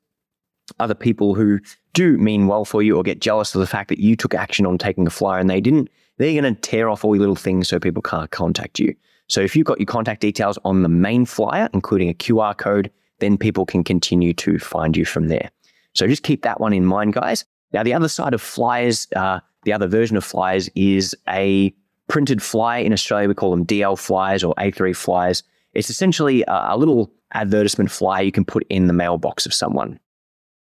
other 0.81 0.93
people 0.93 1.35
who 1.35 1.61
do 1.93 2.17
mean 2.17 2.47
well 2.47 2.65
for 2.65 2.83
you 2.83 2.97
or 2.97 3.03
get 3.03 3.21
jealous 3.21 3.55
of 3.55 3.61
the 3.61 3.67
fact 3.67 3.87
that 3.87 3.99
you 3.99 4.17
took 4.17 4.33
action 4.33 4.65
on 4.65 4.77
taking 4.77 5.07
a 5.07 5.09
flyer 5.09 5.39
and 5.39 5.49
they 5.49 5.61
didn't, 5.61 5.89
they're 6.17 6.39
going 6.41 6.53
to 6.53 6.59
tear 6.59 6.89
off 6.89 7.05
all 7.05 7.15
your 7.15 7.21
little 7.21 7.33
things 7.33 7.69
so 7.69 7.79
people 7.79 8.01
can't 8.01 8.29
contact 8.31 8.77
you. 8.77 8.93
So 9.29 9.39
if 9.39 9.55
you've 9.55 9.65
got 9.65 9.79
your 9.79 9.85
contact 9.85 10.19
details 10.19 10.59
on 10.65 10.83
the 10.83 10.89
main 10.89 11.25
flyer, 11.25 11.69
including 11.73 12.09
a 12.09 12.13
QR 12.13 12.57
code, 12.57 12.91
then 13.19 13.37
people 13.37 13.65
can 13.65 13.83
continue 13.83 14.33
to 14.33 14.59
find 14.59 14.95
you 14.95 15.05
from 15.05 15.27
there. 15.27 15.49
So 15.93 16.07
just 16.07 16.23
keep 16.23 16.43
that 16.43 16.59
one 16.59 16.73
in 16.73 16.85
mind, 16.85 17.13
guys. 17.13 17.45
Now, 17.71 17.83
the 17.83 17.93
other 17.93 18.09
side 18.09 18.33
of 18.33 18.41
flyers, 18.41 19.07
uh, 19.15 19.39
the 19.63 19.73
other 19.73 19.87
version 19.87 20.17
of 20.17 20.23
flyers 20.23 20.69
is 20.75 21.15
a 21.27 21.73
printed 22.07 22.41
flyer. 22.41 22.83
In 22.83 22.93
Australia, 22.93 23.27
we 23.27 23.33
call 23.33 23.51
them 23.51 23.65
DL 23.65 23.97
flyers 23.97 24.43
or 24.43 24.53
A3 24.55 24.95
flyers. 24.95 25.43
It's 25.73 25.89
essentially 25.89 26.43
a, 26.43 26.67
a 26.69 26.77
little 26.77 27.11
advertisement 27.33 27.91
flyer 27.91 28.23
you 28.23 28.31
can 28.31 28.45
put 28.45 28.65
in 28.69 28.87
the 28.87 28.93
mailbox 28.93 29.45
of 29.45 29.53
someone. 29.53 29.99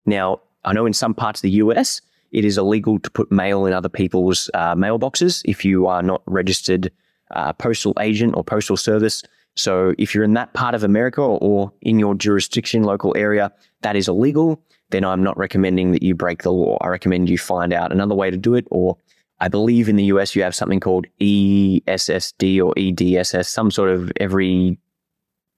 Now, 0.06 0.42
I 0.66 0.74
know 0.74 0.86
in 0.86 0.94
some 0.94 1.14
parts 1.14 1.40
of 1.40 1.44
the 1.44 1.52
US, 1.52 2.02
it 2.32 2.46
is 2.46 2.58
illegal 2.58 3.00
to 3.00 3.12
put 3.12 3.32
mail 3.32 3.66
in 3.66 3.74
other 3.74 3.90
people's 3.90 4.50
uh, 4.54 4.76
mailboxes 4.76 5.42
if 5.46 5.64
you 5.64 5.88
are 5.88 6.02
not 6.02 6.22
registered 6.26 6.92
uh, 7.32 7.54
postal 7.54 7.94
agent 8.00 8.36
or 8.36 8.44
postal 8.44 8.78
service. 8.78 9.24
So 9.56 9.94
if 9.98 10.16
you're 10.16 10.24
in 10.24 10.34
that 10.34 10.54
part 10.54 10.76
of 10.76 10.84
America 10.84 11.22
or 11.22 11.72
in 11.82 12.00
your 12.00 12.16
jurisdiction, 12.16 12.84
local 12.84 13.16
area, 13.16 13.52
that 13.82 13.96
is 13.96 14.08
illegal, 14.08 14.62
then 14.90 15.04
I'm 15.04 15.24
not 15.24 15.38
recommending 15.38 15.92
that 15.92 16.04
you 16.04 16.16
break 16.16 16.44
the 16.44 16.52
law. 16.52 16.78
I 16.82 16.88
recommend 16.88 17.30
you 17.30 17.38
find 17.38 17.74
out 17.74 17.92
another 17.92 18.16
way 18.16 18.32
to 18.32 18.38
do 18.38 18.56
it. 18.56 18.68
Or 18.72 18.98
I 19.40 19.48
believe 19.48 19.90
in 19.90 19.96
the 19.96 20.06
US, 20.06 20.36
you 20.36 20.44
have 20.44 20.56
something 20.56 20.80
called 20.80 21.06
ESSD 21.20 22.64
or 22.64 22.74
EDSS, 22.76 23.48
some 23.48 23.72
sort 23.72 23.90
of 23.90 24.12
every 24.20 24.80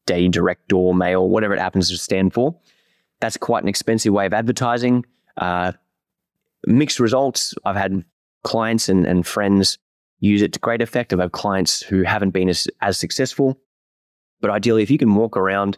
day 0.05 0.27
direct 0.27 0.67
door 0.67 0.93
mail, 0.93 1.27
whatever 1.29 1.53
it 1.53 1.59
happens 1.59 1.89
to 1.89 1.97
stand 1.97 2.33
for. 2.33 2.55
That's 3.21 3.37
quite 3.37 3.63
an 3.63 3.69
expensive 3.69 4.13
way 4.13 4.25
of 4.25 4.33
advertising. 4.33 5.05
Uh, 5.37 5.71
mixed 6.67 6.99
results. 6.99 7.53
I've 7.63 7.75
had 7.75 8.03
clients 8.43 8.89
and, 8.89 9.05
and 9.05 9.25
friends 9.25 9.77
use 10.19 10.41
it 10.41 10.53
to 10.53 10.59
great 10.59 10.81
effect. 10.81 11.13
I've 11.13 11.19
had 11.19 11.31
clients 11.31 11.81
who 11.81 12.03
haven't 12.03 12.31
been 12.31 12.49
as, 12.49 12.67
as 12.81 12.97
successful. 12.97 13.59
But 14.41 14.51
ideally, 14.51 14.83
if 14.83 14.91
you 14.91 14.97
can 14.97 15.15
walk 15.15 15.37
around, 15.37 15.77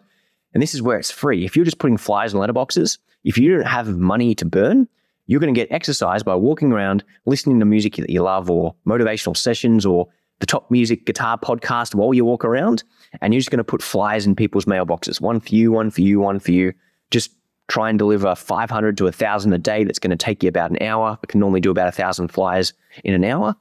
and 0.54 0.62
this 0.62 0.74
is 0.74 0.82
where 0.82 0.98
it's 0.98 1.12
free, 1.12 1.46
if 1.46 1.56
you're 1.56 1.66
just 1.66 1.80
putting 1.80 1.98
flyers 1.98 2.34
in 2.34 2.40
letterboxes, 2.40 2.98
if 3.24 3.38
you 3.38 3.56
don't 3.56 3.68
have 3.68 3.98
money 3.98 4.34
to 4.36 4.46
burn, 4.46 4.88
you're 5.26 5.40
going 5.40 5.54
to 5.54 5.60
get 5.60 5.72
exercise 5.72 6.24
by 6.24 6.36
walking 6.36 6.72
around, 6.72 7.04
listening 7.26 7.60
to 7.60 7.66
music 7.66 7.96
that 7.98 8.10
you 8.10 8.22
love, 8.22 8.50
or 8.50 8.76
motivational 8.88 9.36
sessions, 9.36 9.86
or 9.86 10.08
the 10.40 10.46
top 10.46 10.70
music 10.72 11.06
guitar 11.06 11.38
podcast 11.38 11.96
while 11.96 12.14
you 12.14 12.24
walk 12.24 12.46
around. 12.46 12.84
And 13.22 13.34
you're 13.34 13.40
just 13.40 13.52
going 13.52 13.58
to 13.58 13.64
put 13.64 13.82
flyers 13.82 14.26
in 14.26 14.36
people's 14.36 14.66
mailboxes 14.66 15.20
one 15.20 15.40
for 15.40 15.54
you, 15.54 15.72
one 15.72 15.92
for 15.92 16.02
you, 16.02 16.20
one 16.20 16.40
for 16.40 16.52
you. 16.52 16.74
Just 17.12 17.32
try 17.68 17.90
and 17.90 18.00
deliver 18.00 18.34
500 18.34 18.98
to 18.98 19.04
1,000 19.06 19.54
a 19.54 19.58
day. 19.58 19.84
That's 19.84 20.00
going 20.00 20.12
to 20.12 20.18
take 20.18 20.44
you 20.44 20.50
about 20.50 20.72
an 20.72 20.82
hour. 20.82 21.18
I 21.22 21.26
can 21.28 21.40
normally 21.40 21.62
do 21.62 21.72
about 21.72 21.86
1,000 21.86 22.30
flyers 22.30 22.74
in 23.04 23.14
an 23.14 23.24
hour. 23.24 23.56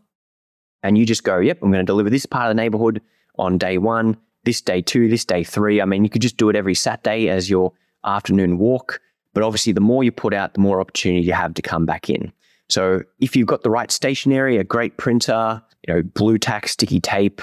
And 0.83 0.97
you 0.97 1.05
just 1.05 1.25
go, 1.25 1.39
yep, 1.39 1.59
I'm 1.63 1.73
going 1.73 1.85
to 1.85 1.91
deliver 1.91 2.11
this 2.11 2.27
part 2.27 2.49
of 2.49 2.57
the 2.57 2.63
neighborhood 2.63 3.03
on 3.39 3.59
day 3.59 3.79
one, 3.79 4.17
this 4.47 4.63
day 4.63 4.81
two, 4.81 5.09
this 5.09 5.27
day 5.27 5.45
three. 5.45 5.83
I 5.83 5.85
mean, 5.85 6.05
you 6.05 6.09
could 6.09 6.23
just 6.23 6.39
do 6.39 6.49
it 6.49 6.57
every 6.57 6.75
Saturday 6.75 7.29
as 7.29 7.51
your 7.51 7.73
afternoon 8.05 8.57
walk. 8.57 9.01
But 9.35 9.43
obviously, 9.43 9.75
the 9.75 9.83
more 9.83 10.03
you 10.03 10.13
put 10.13 10.33
out, 10.33 10.55
the 10.55 10.61
more 10.61 10.81
opportunity 10.81 11.27
you 11.27 11.35
have 11.35 11.53
to 11.55 11.63
come 11.63 11.85
back 11.85 12.09
in. 12.09 12.33
So 12.71 13.03
if 13.21 13.37
you've 13.37 13.47
got 13.47 13.63
the 13.63 13.71
right 13.71 13.91
stationery, 13.91 14.57
a 14.57 14.65
great 14.65 14.97
printer, 14.97 15.63
you 15.87 15.95
know, 15.95 16.03
blue 16.03 16.39
tack, 16.39 16.69
sticky 16.69 17.01
tape, 17.01 17.43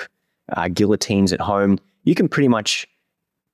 uh, 0.52 0.70
guillotines 0.70 1.32
at 1.32 1.40
home, 1.40 1.78
you 2.04 2.16
can 2.16 2.28
pretty 2.28 2.48
much 2.48 2.88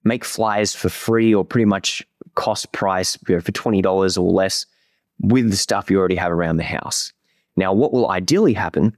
make 0.03 0.23
flyers 0.23 0.73
for 0.73 0.87
free 0.87 1.33
or 1.35 1.43
pretty 1.43 1.65
much 1.65 2.05
cost 2.35 2.71
price 2.71 3.17
you 3.27 3.35
know, 3.35 3.41
for 3.41 3.51
$20 3.51 4.17
or 4.17 4.31
less 4.31 4.65
with 5.19 5.49
the 5.51 5.57
stuff 5.57 5.91
you 5.91 5.99
already 5.99 6.15
have 6.15 6.31
around 6.31 6.57
the 6.57 6.63
house. 6.63 7.11
Now, 7.57 7.73
what 7.73 7.91
will 7.91 8.09
ideally 8.09 8.53
happen, 8.53 8.95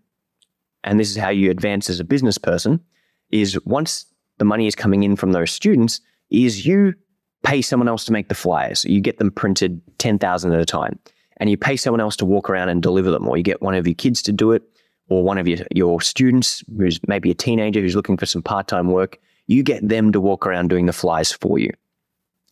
and 0.83 0.99
this 0.99 1.09
is 1.09 1.17
how 1.17 1.29
you 1.29 1.49
advance 1.49 1.89
as 1.89 1.99
a 1.99 2.05
business 2.05 2.37
person, 2.37 2.79
is 3.31 3.59
once 3.65 4.05
the 4.41 4.45
money 4.45 4.65
is 4.65 4.73
coming 4.73 5.03
in 5.03 5.15
from 5.15 5.33
those 5.33 5.51
students, 5.51 6.01
is 6.31 6.65
you 6.65 6.95
pay 7.43 7.61
someone 7.61 7.87
else 7.87 8.05
to 8.05 8.11
make 8.11 8.27
the 8.27 8.33
flyers. 8.33 8.83
You 8.85 8.99
get 8.99 9.19
them 9.19 9.29
printed 9.29 9.79
10,000 9.99 10.51
at 10.51 10.59
a 10.59 10.65
time 10.65 10.97
and 11.37 11.47
you 11.47 11.57
pay 11.57 11.77
someone 11.77 12.01
else 12.01 12.15
to 12.15 12.25
walk 12.25 12.49
around 12.49 12.69
and 12.69 12.81
deliver 12.81 13.11
them, 13.11 13.27
or 13.27 13.37
you 13.37 13.43
get 13.43 13.61
one 13.61 13.75
of 13.75 13.85
your 13.85 13.93
kids 13.93 14.23
to 14.23 14.31
do 14.31 14.51
it, 14.51 14.63
or 15.09 15.23
one 15.23 15.37
of 15.37 15.47
your, 15.47 15.59
your 15.75 16.01
students 16.01 16.63
who's 16.75 16.99
maybe 17.07 17.29
a 17.29 17.35
teenager 17.35 17.81
who's 17.81 17.95
looking 17.95 18.17
for 18.17 18.25
some 18.25 18.41
part 18.41 18.67
time 18.67 18.87
work, 18.87 19.19
you 19.45 19.61
get 19.61 19.87
them 19.87 20.11
to 20.11 20.19
walk 20.19 20.47
around 20.47 20.69
doing 20.69 20.87
the 20.87 20.93
flyers 20.93 21.31
for 21.31 21.59
you. 21.59 21.69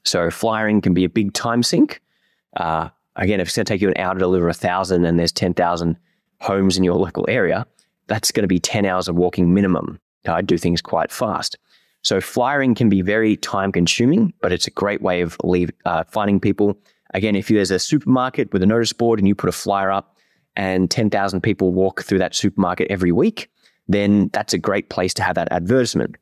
So 0.05 0.29
flyering 0.29 0.79
can 0.79 0.93
be 0.93 1.05
a 1.05 1.09
big 1.09 1.33
time 1.33 1.63
sink. 1.63 2.01
Uh, 2.55 2.89
again, 3.15 3.39
if 3.39 3.47
it's 3.47 3.55
going 3.55 3.65
to 3.65 3.73
take 3.73 3.81
you 3.81 3.89
an 3.89 3.97
hour 3.97 4.13
to 4.13 4.19
deliver 4.19 4.47
a 4.47 4.53
thousand 4.53 5.05
and 5.05 5.17
there's 5.17 5.31
10,000 5.31 5.97
homes 6.39 6.77
in 6.77 6.83
your 6.83 6.97
local 6.97 7.25
area, 7.27 7.65
that's 8.05 8.31
going 8.31 8.43
to 8.43 8.47
be 8.47 8.59
10 8.59 8.85
hours 8.85 9.07
of 9.07 9.15
walking 9.15 9.55
minimum. 9.55 9.99
I 10.27 10.41
do 10.41 10.55
things 10.55 10.81
quite 10.81 11.11
fast. 11.11 11.57
So 12.01 12.21
flyering 12.21 12.75
can 12.75 12.89
be 12.89 13.01
very 13.01 13.35
time 13.37 13.71
consuming, 13.71 14.33
but 14.41 14.51
it's 14.51 14.67
a 14.67 14.71
great 14.71 15.01
way 15.01 15.21
of 15.21 15.37
leave, 15.43 15.71
uh, 15.85 16.03
finding 16.05 16.39
people. 16.39 16.77
Again, 17.13 17.35
if 17.35 17.47
there's 17.47 17.71
a 17.71 17.79
supermarket 17.79 18.53
with 18.53 18.63
a 18.63 18.65
notice 18.65 18.93
board 18.93 19.19
and 19.19 19.27
you 19.27 19.35
put 19.35 19.49
a 19.49 19.53
flyer 19.53 19.91
up 19.91 20.17
and 20.55 20.89
10,000 20.89 21.41
people 21.41 21.73
walk 21.73 22.03
through 22.03 22.19
that 22.19 22.35
supermarket 22.35 22.89
every 22.89 23.11
week, 23.11 23.49
then 23.87 24.29
that's 24.33 24.53
a 24.53 24.57
great 24.57 24.89
place 24.89 25.13
to 25.15 25.23
have 25.23 25.35
that 25.35 25.51
advertisement. 25.51 26.15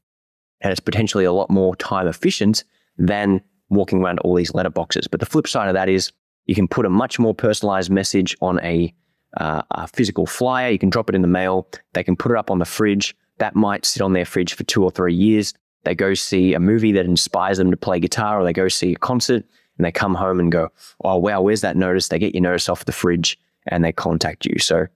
And 0.62 0.72
it's 0.72 0.80
potentially 0.80 1.26
a 1.26 1.32
lot 1.32 1.50
more 1.50 1.76
time 1.76 2.08
efficient 2.08 2.64
than 2.98 3.42
walking 3.70 4.02
around 4.02 4.20
all 4.20 4.34
these 4.34 4.54
letterboxes. 4.54 5.08
But 5.12 5.20
the 5.20 5.26
flip 5.26 5.48
side 5.48 5.68
of 5.68 5.74
that 5.74 5.90
is 5.90 6.12
you 6.46 6.56
can 6.56 6.68
put 6.68 6.86
a 6.86 6.90
much 6.90 7.20
more 7.20 7.36
personalized 7.36 7.92
message 7.92 8.36
on 8.42 8.60
a, 8.64 8.94
uh, 9.36 9.62
a 9.72 9.88
physical 9.88 10.26
flyer. 10.26 10.70
You 10.70 10.80
can 10.80 10.90
drop 10.90 11.10
it 11.10 11.16
in 11.16 11.22
the 11.22 11.28
mail. 11.28 11.68
They 11.94 12.04
can 12.04 12.16
put 12.16 12.32
it 12.32 12.38
up 12.38 12.50
on 12.50 12.60
the 12.60 12.66
fridge. 12.66 13.16
That 13.38 13.56
might 13.56 13.86
sit 13.86 14.02
on 14.02 14.14
their 14.14 14.26
fridge 14.26 14.54
for 14.54 14.64
two 14.64 14.84
or 14.84 14.90
three 14.90 15.14
years. 15.14 15.54
They 15.88 15.96
go 15.96 16.16
see 16.16 16.54
a 16.54 16.60
movie 16.60 16.92
that 16.92 17.06
inspires 17.06 17.60
them 17.60 17.72
to 17.72 17.78
play 17.78 18.02
guitar, 18.02 18.42
or 18.42 18.44
they 18.44 18.52
go 18.52 18.68
see 18.68 18.92
a 18.92 18.98
concert 18.98 19.46
and 19.78 19.86
they 19.86 19.92
come 19.92 20.16
home 20.16 20.38
and 20.38 20.52
go, 20.52 20.68
Oh, 21.06 21.16
wow, 21.16 21.40
where's 21.40 21.62
that 21.62 21.78
notice? 21.78 22.10
They 22.10 22.20
get 22.20 22.36
your 22.36 22.42
notice 22.42 22.68
off 22.68 22.84
the 22.84 22.92
fridge 22.92 23.40
and 23.68 23.86
they 23.86 23.94
contact 23.94 24.46
you. 24.46 24.60
So 24.60 24.88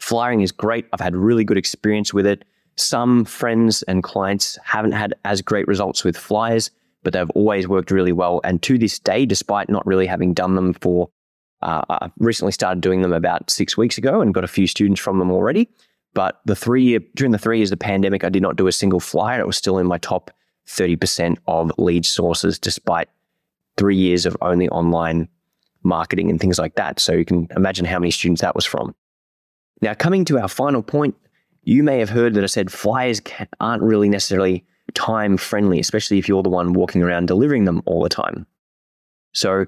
flyering 0.00 0.40
is 0.40 0.50
great. 0.50 0.86
I've 0.92 0.98
had 0.98 1.14
really 1.14 1.44
good 1.44 1.56
experience 1.56 2.12
with 2.12 2.26
it. 2.26 2.44
Some 2.76 3.24
friends 3.24 3.82
and 3.84 4.02
clients 4.02 4.58
haven't 4.64 4.92
had 4.92 5.14
as 5.24 5.42
great 5.42 5.68
results 5.68 6.02
with 6.02 6.16
flyers, 6.16 6.72
but 7.04 7.12
they've 7.12 7.30
always 7.36 7.68
worked 7.68 7.92
really 7.92 8.10
well. 8.10 8.40
And 8.42 8.60
to 8.62 8.78
this 8.78 8.98
day, 8.98 9.26
despite 9.26 9.68
not 9.68 9.86
really 9.86 10.06
having 10.06 10.34
done 10.34 10.56
them 10.56 10.72
for, 10.72 11.08
uh, 11.62 11.82
I 11.88 12.10
recently 12.18 12.50
started 12.50 12.80
doing 12.80 13.02
them 13.02 13.12
about 13.12 13.48
six 13.48 13.76
weeks 13.76 13.96
ago 13.96 14.22
and 14.22 14.34
got 14.34 14.42
a 14.42 14.48
few 14.48 14.66
students 14.66 15.00
from 15.00 15.20
them 15.20 15.30
already. 15.30 15.68
But 16.14 16.40
the 16.44 16.56
three 16.56 16.82
year, 16.82 17.00
during 17.14 17.32
the 17.32 17.38
three 17.38 17.58
years 17.58 17.70
of 17.70 17.78
the 17.78 17.84
pandemic, 17.84 18.24
I 18.24 18.28
did 18.28 18.42
not 18.42 18.56
do 18.56 18.66
a 18.66 18.72
single 18.72 19.00
flyer. 19.00 19.40
It 19.40 19.46
was 19.46 19.56
still 19.56 19.78
in 19.78 19.86
my 19.86 19.98
top 19.98 20.30
30% 20.66 21.36
of 21.46 21.72
lead 21.78 22.04
sources, 22.04 22.58
despite 22.58 23.08
three 23.76 23.96
years 23.96 24.26
of 24.26 24.36
only 24.40 24.68
online 24.68 25.28
marketing 25.82 26.30
and 26.30 26.40
things 26.40 26.58
like 26.58 26.74
that. 26.74 27.00
So 27.00 27.12
you 27.12 27.24
can 27.24 27.48
imagine 27.56 27.84
how 27.84 27.98
many 27.98 28.10
students 28.10 28.42
that 28.42 28.54
was 28.54 28.64
from. 28.64 28.94
Now, 29.82 29.94
coming 29.94 30.24
to 30.26 30.38
our 30.38 30.48
final 30.48 30.82
point, 30.82 31.16
you 31.62 31.82
may 31.82 31.98
have 31.98 32.10
heard 32.10 32.34
that 32.34 32.44
I 32.44 32.48
said 32.48 32.70
flyers 32.70 33.20
aren't 33.60 33.82
really 33.82 34.08
necessarily 34.08 34.64
time 34.94 35.36
friendly, 35.36 35.80
especially 35.80 36.18
if 36.18 36.28
you're 36.28 36.42
the 36.42 36.48
one 36.48 36.72
walking 36.72 37.02
around 37.02 37.26
delivering 37.26 37.64
them 37.64 37.82
all 37.86 38.02
the 38.02 38.08
time. 38.08 38.46
So 39.32 39.66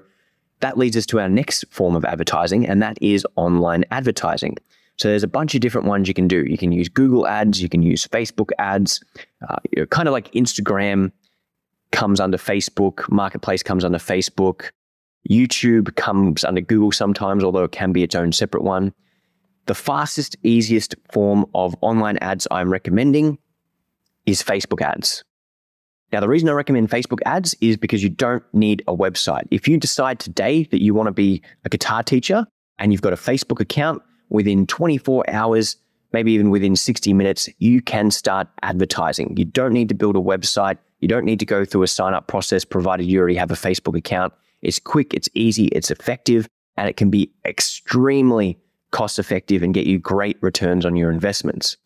that 0.59 0.77
leads 0.77 0.97
us 0.97 1.05
to 1.07 1.19
our 1.19 1.29
next 1.29 1.65
form 1.69 1.95
of 1.95 2.05
advertising, 2.05 2.67
and 2.67 2.81
that 2.81 2.97
is 3.01 3.25
online 3.35 3.85
advertising. 3.91 4.57
So 4.97 5.09
there's 5.09 5.23
a 5.23 5.27
bunch 5.27 5.55
of 5.55 5.61
different 5.61 5.87
ones 5.87 6.07
you 6.07 6.13
can 6.13 6.27
do. 6.27 6.43
You 6.45 6.57
can 6.57 6.71
use 6.71 6.87
Google 6.87 7.27
ads, 7.27 7.61
you 7.61 7.69
can 7.69 7.81
use 7.81 8.07
Facebook 8.07 8.51
ads, 8.59 9.03
uh, 9.47 9.55
you 9.71 9.81
know, 9.81 9.85
kind 9.87 10.07
of 10.07 10.11
like 10.11 10.31
Instagram 10.33 11.11
comes 11.91 12.19
under 12.19 12.37
Facebook, 12.37 13.09
Marketplace 13.09 13.63
comes 13.63 13.83
under 13.83 13.97
Facebook, 13.97 14.71
YouTube 15.29 15.95
comes 15.95 16.43
under 16.43 16.61
Google 16.61 16.91
sometimes, 16.91 17.43
although 17.43 17.63
it 17.63 17.71
can 17.71 17.91
be 17.91 18.03
its 18.03 18.15
own 18.15 18.31
separate 18.31 18.63
one. 18.63 18.93
The 19.65 19.75
fastest, 19.75 20.35
easiest 20.43 20.95
form 21.11 21.45
of 21.55 21.75
online 21.81 22.17
ads 22.17 22.47
I'm 22.51 22.69
recommending 22.69 23.37
is 24.25 24.43
Facebook 24.43 24.81
ads. 24.81 25.23
Now, 26.11 26.19
the 26.19 26.27
reason 26.27 26.47
I 26.49 26.51
recommend 26.51 26.89
Facebook 26.89 27.19
ads 27.25 27.55
is 27.59 27.77
because 27.77 28.03
you 28.03 28.09
don't 28.09 28.43
need 28.53 28.83
a 28.87 28.95
website. 28.95 29.47
If 29.49 29.67
you 29.67 29.77
decide 29.77 30.19
today 30.19 30.65
that 30.65 30.81
you 30.81 30.93
want 30.93 31.07
to 31.07 31.11
be 31.11 31.41
a 31.65 31.69
guitar 31.69 32.03
teacher 32.03 32.45
and 32.77 32.91
you've 32.91 33.01
got 33.01 33.13
a 33.13 33.17
Facebook 33.17 33.59
account, 33.59 34.03
within 34.33 34.67
24 34.67 35.29
hours, 35.29 35.77
maybe 36.11 36.33
even 36.33 36.49
within 36.49 36.75
60 36.75 37.13
minutes, 37.13 37.47
you 37.59 37.81
can 37.81 38.11
start 38.11 38.49
advertising. 38.63 39.33
You 39.37 39.45
don't 39.45 39.71
need 39.71 39.87
to 39.89 39.95
build 39.95 40.17
a 40.17 40.19
website. 40.19 40.77
You 40.99 41.07
don't 41.07 41.23
need 41.23 41.39
to 41.39 41.45
go 41.45 41.63
through 41.63 41.83
a 41.83 41.87
sign 41.87 42.13
up 42.13 42.27
process, 42.27 42.65
provided 42.65 43.05
you 43.05 43.19
already 43.19 43.35
have 43.35 43.51
a 43.51 43.55
Facebook 43.55 43.97
account. 43.97 44.33
It's 44.61 44.79
quick, 44.79 45.13
it's 45.13 45.29
easy, 45.33 45.67
it's 45.67 45.91
effective, 45.91 46.47
and 46.75 46.89
it 46.89 46.97
can 46.97 47.09
be 47.09 47.31
extremely 47.45 48.57
cost 48.91 49.19
effective 49.19 49.63
and 49.63 49.73
get 49.73 49.85
you 49.85 49.99
great 49.99 50.37
returns 50.41 50.85
on 50.85 50.95
your 50.95 51.11
investments. 51.11 51.77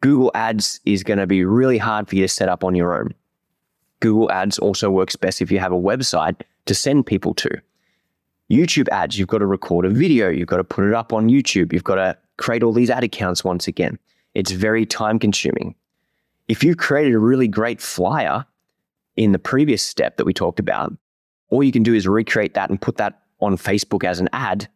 Google 0.00 0.30
Ads 0.34 0.80
is 0.86 1.02
going 1.02 1.18
to 1.18 1.26
be 1.26 1.44
really 1.44 1.78
hard 1.78 2.08
for 2.08 2.16
you 2.16 2.22
to 2.22 2.28
set 2.28 2.48
up 2.48 2.64
on 2.64 2.74
your 2.74 2.98
own. 2.98 3.14
Google 4.00 4.30
Ads 4.30 4.58
also 4.58 4.90
works 4.90 5.16
best 5.16 5.42
if 5.42 5.50
you 5.50 5.58
have 5.58 5.72
a 5.72 5.76
website 5.76 6.40
to 6.64 6.74
send 6.74 7.06
people 7.06 7.34
to. 7.34 7.50
YouTube 8.50 8.88
ads, 8.88 9.18
you've 9.18 9.28
got 9.28 9.38
to 9.38 9.46
record 9.46 9.84
a 9.86 9.90
video, 9.90 10.28
you've 10.28 10.48
got 10.48 10.56
to 10.56 10.64
put 10.64 10.84
it 10.84 10.92
up 10.94 11.12
on 11.12 11.28
YouTube, 11.28 11.72
you've 11.72 11.84
got 11.84 11.96
to 11.96 12.16
create 12.36 12.62
all 12.62 12.72
these 12.72 12.90
ad 12.90 13.04
accounts 13.04 13.44
once 13.44 13.68
again. 13.68 13.98
It's 14.34 14.50
very 14.50 14.84
time 14.86 15.18
consuming. 15.18 15.74
If 16.48 16.64
you 16.64 16.74
created 16.74 17.14
a 17.14 17.18
really 17.18 17.46
great 17.48 17.80
flyer 17.80 18.44
in 19.16 19.32
the 19.32 19.38
previous 19.38 19.82
step 19.82 20.16
that 20.16 20.24
we 20.24 20.32
talked 20.32 20.58
about, 20.58 20.92
all 21.50 21.62
you 21.62 21.72
can 21.72 21.82
do 21.82 21.94
is 21.94 22.08
recreate 22.08 22.54
that 22.54 22.70
and 22.70 22.80
put 22.80 22.96
that 22.96 23.22
on 23.40 23.56
Facebook 23.56 24.04
as 24.04 24.20
an 24.20 24.28
ad. 24.32 24.68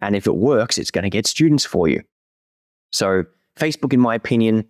And 0.00 0.14
if 0.14 0.26
it 0.26 0.36
works, 0.36 0.78
it's 0.78 0.90
going 0.90 1.04
to 1.04 1.10
get 1.10 1.26
students 1.26 1.64
for 1.64 1.88
you. 1.88 2.02
So, 2.90 3.24
Facebook, 3.56 3.92
in 3.92 4.00
my 4.00 4.14
opinion, 4.14 4.64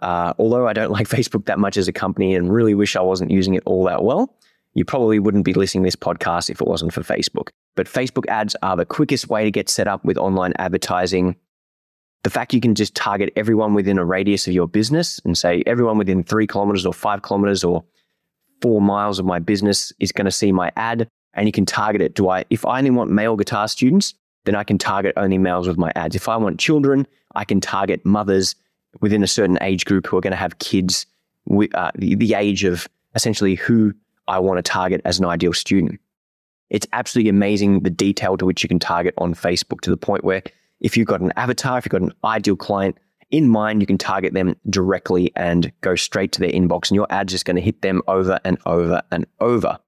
Uh, 0.00 0.32
although 0.38 0.66
I 0.66 0.72
don't 0.72 0.90
like 0.98 1.08
Facebook 1.08 1.44
that 1.44 1.58
much 1.58 1.76
as 1.76 1.86
a 1.86 1.92
company 1.92 2.34
and 2.34 2.50
really 2.50 2.74
wish 2.74 2.96
I 2.96 3.02
wasn't 3.02 3.30
using 3.30 3.54
it 3.54 3.62
all 3.66 3.84
that 3.84 4.02
well, 4.02 4.34
you 4.72 4.84
probably 4.84 5.18
wouldn't 5.18 5.44
be 5.44 5.52
listening 5.52 5.84
to 5.84 5.86
this 5.88 5.96
podcast 5.96 6.48
if 6.48 6.60
it 6.60 6.66
wasn't 6.66 6.94
for 6.94 7.02
Facebook. 7.02 7.50
But 7.80 7.86
Facebook 7.86 8.26
ads 8.28 8.54
are 8.62 8.76
the 8.76 8.84
quickest 8.84 9.30
way 9.30 9.42
to 9.42 9.50
get 9.50 9.70
set 9.70 9.88
up 9.88 10.04
with 10.04 10.18
online 10.18 10.52
advertising. 10.58 11.34
The 12.24 12.28
fact 12.28 12.52
you 12.52 12.60
can 12.60 12.74
just 12.74 12.94
target 12.94 13.32
everyone 13.36 13.72
within 13.72 13.96
a 13.96 14.04
radius 14.04 14.46
of 14.46 14.52
your 14.52 14.68
business 14.68 15.18
and 15.24 15.38
say 15.38 15.62
everyone 15.64 15.96
within 15.96 16.22
three 16.22 16.46
kilometers 16.46 16.84
or 16.84 16.92
five 16.92 17.22
kilometers 17.22 17.64
or 17.64 17.82
four 18.60 18.82
miles 18.82 19.18
of 19.18 19.24
my 19.24 19.38
business 19.38 19.94
is 19.98 20.12
going 20.12 20.26
to 20.26 20.30
see 20.30 20.52
my 20.52 20.70
ad 20.76 21.08
and 21.32 21.48
you 21.48 21.52
can 21.52 21.64
target 21.64 22.02
it. 22.02 22.14
Do 22.14 22.28
I, 22.28 22.44
if 22.50 22.66
I 22.66 22.76
only 22.76 22.90
want 22.90 23.12
male 23.12 23.34
guitar 23.34 23.66
students, 23.66 24.12
then 24.44 24.54
I 24.54 24.62
can 24.62 24.76
target 24.76 25.14
only 25.16 25.38
males 25.38 25.66
with 25.66 25.78
my 25.78 25.90
ads. 25.96 26.14
If 26.14 26.28
I 26.28 26.36
want 26.36 26.60
children, 26.60 27.06
I 27.34 27.46
can 27.46 27.62
target 27.62 28.04
mothers 28.04 28.56
within 29.00 29.22
a 29.22 29.26
certain 29.26 29.56
age 29.62 29.86
group 29.86 30.06
who 30.06 30.18
are 30.18 30.20
going 30.20 30.32
to 30.32 30.36
have 30.36 30.58
kids 30.58 31.06
with 31.46 31.74
uh, 31.74 31.92
the, 31.94 32.14
the 32.14 32.34
age 32.34 32.62
of 32.62 32.86
essentially 33.14 33.54
who 33.54 33.94
I 34.28 34.38
want 34.38 34.58
to 34.58 34.62
target 34.62 35.00
as 35.06 35.18
an 35.18 35.24
ideal 35.24 35.54
student. 35.54 35.98
It's 36.70 36.86
absolutely 36.92 37.28
amazing 37.28 37.80
the 37.80 37.90
detail 37.90 38.36
to 38.36 38.46
which 38.46 38.62
you 38.62 38.68
can 38.68 38.78
target 38.78 39.14
on 39.18 39.34
Facebook 39.34 39.80
to 39.82 39.90
the 39.90 39.96
point 39.96 40.24
where 40.24 40.42
if 40.80 40.96
you've 40.96 41.08
got 41.08 41.20
an 41.20 41.32
avatar, 41.36 41.78
if 41.78 41.84
you've 41.84 41.90
got 41.90 42.02
an 42.02 42.12
ideal 42.24 42.56
client 42.56 42.96
in 43.30 43.48
mind, 43.48 43.80
you 43.80 43.86
can 43.86 43.98
target 43.98 44.34
them 44.34 44.56
directly 44.68 45.30
and 45.36 45.70
go 45.82 45.94
straight 45.94 46.32
to 46.32 46.40
their 46.40 46.50
inbox, 46.50 46.90
and 46.90 46.96
your 46.96 47.06
ad's 47.10 47.32
just 47.32 47.44
going 47.44 47.56
to 47.56 47.62
hit 47.62 47.82
them 47.82 48.02
over 48.08 48.40
and 48.44 48.58
over 48.66 49.02
and 49.10 49.26
over. 49.40 49.78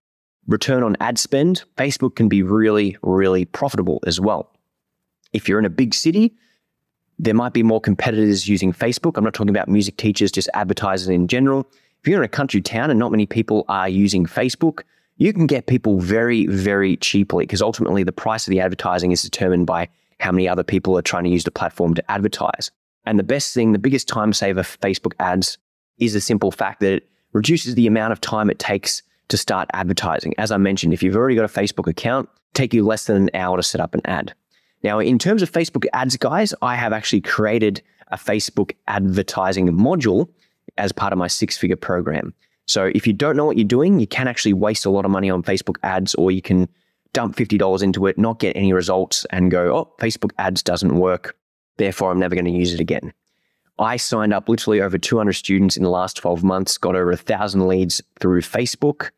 Return 0.46 0.82
on 0.82 0.96
ad 1.00 1.18
spend, 1.18 1.64
Facebook 1.76 2.16
can 2.16 2.28
be 2.28 2.42
really, 2.42 2.96
really 3.02 3.44
profitable 3.44 4.00
as 4.06 4.20
well. 4.20 4.50
If 5.32 5.48
you're 5.48 5.58
in 5.58 5.64
a 5.64 5.70
big 5.70 5.94
city, 5.94 6.34
there 7.18 7.34
might 7.34 7.52
be 7.52 7.62
more 7.62 7.80
competitors 7.80 8.48
using 8.48 8.72
Facebook. 8.72 9.16
I'm 9.16 9.24
not 9.24 9.34
talking 9.34 9.50
about 9.50 9.68
music 9.68 9.96
teachers, 9.96 10.32
just 10.32 10.48
advertisers 10.54 11.08
in 11.08 11.28
general. 11.28 11.66
If 12.00 12.08
you're 12.08 12.20
in 12.20 12.24
a 12.24 12.28
country 12.28 12.60
town 12.60 12.90
and 12.90 12.98
not 12.98 13.12
many 13.12 13.26
people 13.26 13.64
are 13.68 13.88
using 13.88 14.26
Facebook, 14.26 14.82
you 15.22 15.32
can 15.32 15.46
get 15.46 15.66
people 15.66 16.00
very, 16.00 16.46
very 16.48 16.96
cheaply 16.96 17.44
because 17.44 17.62
ultimately 17.62 18.02
the 18.02 18.10
price 18.10 18.48
of 18.48 18.50
the 18.50 18.58
advertising 18.58 19.12
is 19.12 19.22
determined 19.22 19.68
by 19.68 19.88
how 20.18 20.32
many 20.32 20.48
other 20.48 20.64
people 20.64 20.98
are 20.98 21.02
trying 21.02 21.22
to 21.22 21.30
use 21.30 21.44
the 21.44 21.50
platform 21.52 21.94
to 21.94 22.10
advertise. 22.10 22.72
And 23.06 23.20
the 23.20 23.24
best 23.24 23.54
thing, 23.54 23.70
the 23.70 23.78
biggest 23.78 24.08
time 24.08 24.32
saver 24.32 24.64
for 24.64 24.78
Facebook 24.78 25.12
ads 25.20 25.58
is 25.98 26.14
the 26.14 26.20
simple 26.20 26.50
fact 26.50 26.80
that 26.80 26.92
it 26.94 27.08
reduces 27.32 27.76
the 27.76 27.86
amount 27.86 28.10
of 28.12 28.20
time 28.20 28.50
it 28.50 28.58
takes 28.58 29.04
to 29.28 29.36
start 29.36 29.68
advertising. 29.74 30.34
As 30.38 30.50
I 30.50 30.56
mentioned, 30.56 30.92
if 30.92 31.04
you've 31.04 31.14
already 31.14 31.36
got 31.36 31.44
a 31.44 31.60
Facebook 31.60 31.88
account, 31.88 32.28
take 32.54 32.74
you 32.74 32.84
less 32.84 33.06
than 33.06 33.16
an 33.16 33.30
hour 33.32 33.56
to 33.56 33.62
set 33.62 33.80
up 33.80 33.94
an 33.94 34.02
ad. 34.04 34.34
Now, 34.82 34.98
in 34.98 35.20
terms 35.20 35.40
of 35.40 35.52
Facebook 35.52 35.86
ads, 35.92 36.16
guys, 36.16 36.52
I 36.62 36.74
have 36.74 36.92
actually 36.92 37.20
created 37.20 37.80
a 38.08 38.16
Facebook 38.16 38.72
advertising 38.88 39.68
module 39.68 40.30
as 40.78 40.90
part 40.90 41.12
of 41.12 41.18
my 41.20 41.28
six 41.28 41.56
figure 41.56 41.76
program. 41.76 42.34
So 42.66 42.90
if 42.94 43.06
you 43.06 43.12
don't 43.12 43.36
know 43.36 43.44
what 43.44 43.56
you're 43.56 43.64
doing, 43.64 43.98
you 43.98 44.06
can 44.06 44.28
actually 44.28 44.52
waste 44.52 44.86
a 44.86 44.90
lot 44.90 45.04
of 45.04 45.10
money 45.10 45.30
on 45.30 45.42
Facebook 45.42 45.76
ads, 45.82 46.14
or 46.14 46.30
you 46.30 46.42
can 46.42 46.68
dump 47.12 47.36
$50 47.36 47.82
into 47.82 48.06
it, 48.06 48.18
not 48.18 48.38
get 48.38 48.56
any 48.56 48.72
results, 48.72 49.26
and 49.30 49.50
go, 49.50 49.76
oh, 49.76 49.94
Facebook 50.00 50.32
ads 50.38 50.62
doesn't 50.62 50.96
work. 50.96 51.36
Therefore, 51.76 52.10
I'm 52.10 52.18
never 52.18 52.34
going 52.34 52.44
to 52.46 52.50
use 52.50 52.72
it 52.72 52.80
again. 52.80 53.12
I 53.78 53.96
signed 53.96 54.32
up 54.32 54.48
literally 54.48 54.80
over 54.80 54.98
200 54.98 55.32
students 55.32 55.76
in 55.76 55.82
the 55.82 55.90
last 55.90 56.16
12 56.16 56.44
months, 56.44 56.78
got 56.78 56.94
over 56.94 57.10
a 57.10 57.16
thousand 57.16 57.66
leads 57.66 58.00
through 58.20 58.42
Facebook. 58.42 59.10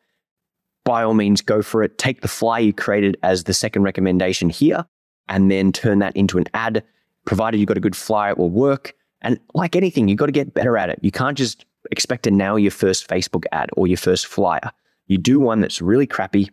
by 0.85 1.03
all 1.03 1.14
means, 1.14 1.41
go 1.41 1.62
for 1.62 1.83
it. 1.83 1.99
Take 1.99 2.23
the 2.23 2.29
flyer 2.29 2.62
you 2.62 2.73
created 2.73 3.17
as 3.23 3.45
the 3.45 3.55
second 3.55 3.83
recommendation 3.83 4.49
here 4.49 4.87
and 5.29 5.51
then 5.51 5.73
turn 5.73 5.99
that 6.01 6.17
into 6.17 6.38
an 6.38 6.47
ad. 6.55 6.83
Provided 7.27 7.59
you've 7.59 7.69
got 7.69 7.77
a 7.77 7.81
good 7.81 7.97
flyer, 7.97 8.33
it 8.33 8.38
will 8.38 8.51
work. 8.51 8.95
And 9.21 9.38
like 9.55 9.77
anything, 9.77 10.09
you've 10.09 10.19
got 10.19 10.27
to 10.27 10.33
get 10.33 10.55
better 10.55 10.79
at 10.79 10.88
it. 10.88 10.99
You 11.03 11.11
can't 11.11 11.37
just 11.37 11.67
expect 11.91 12.23
to 12.25 12.31
nail 12.31 12.59
your 12.59 12.71
first 12.71 13.09
Facebook 13.09 13.45
ad 13.53 13.69
or 13.77 13.87
your 13.87 13.97
first 13.97 14.27
flyer. 14.27 14.71
You 15.07 15.19
do 15.19 15.38
one 15.41 15.61
that's 15.61 15.81
really 15.83 16.07
crappy, 16.07 16.51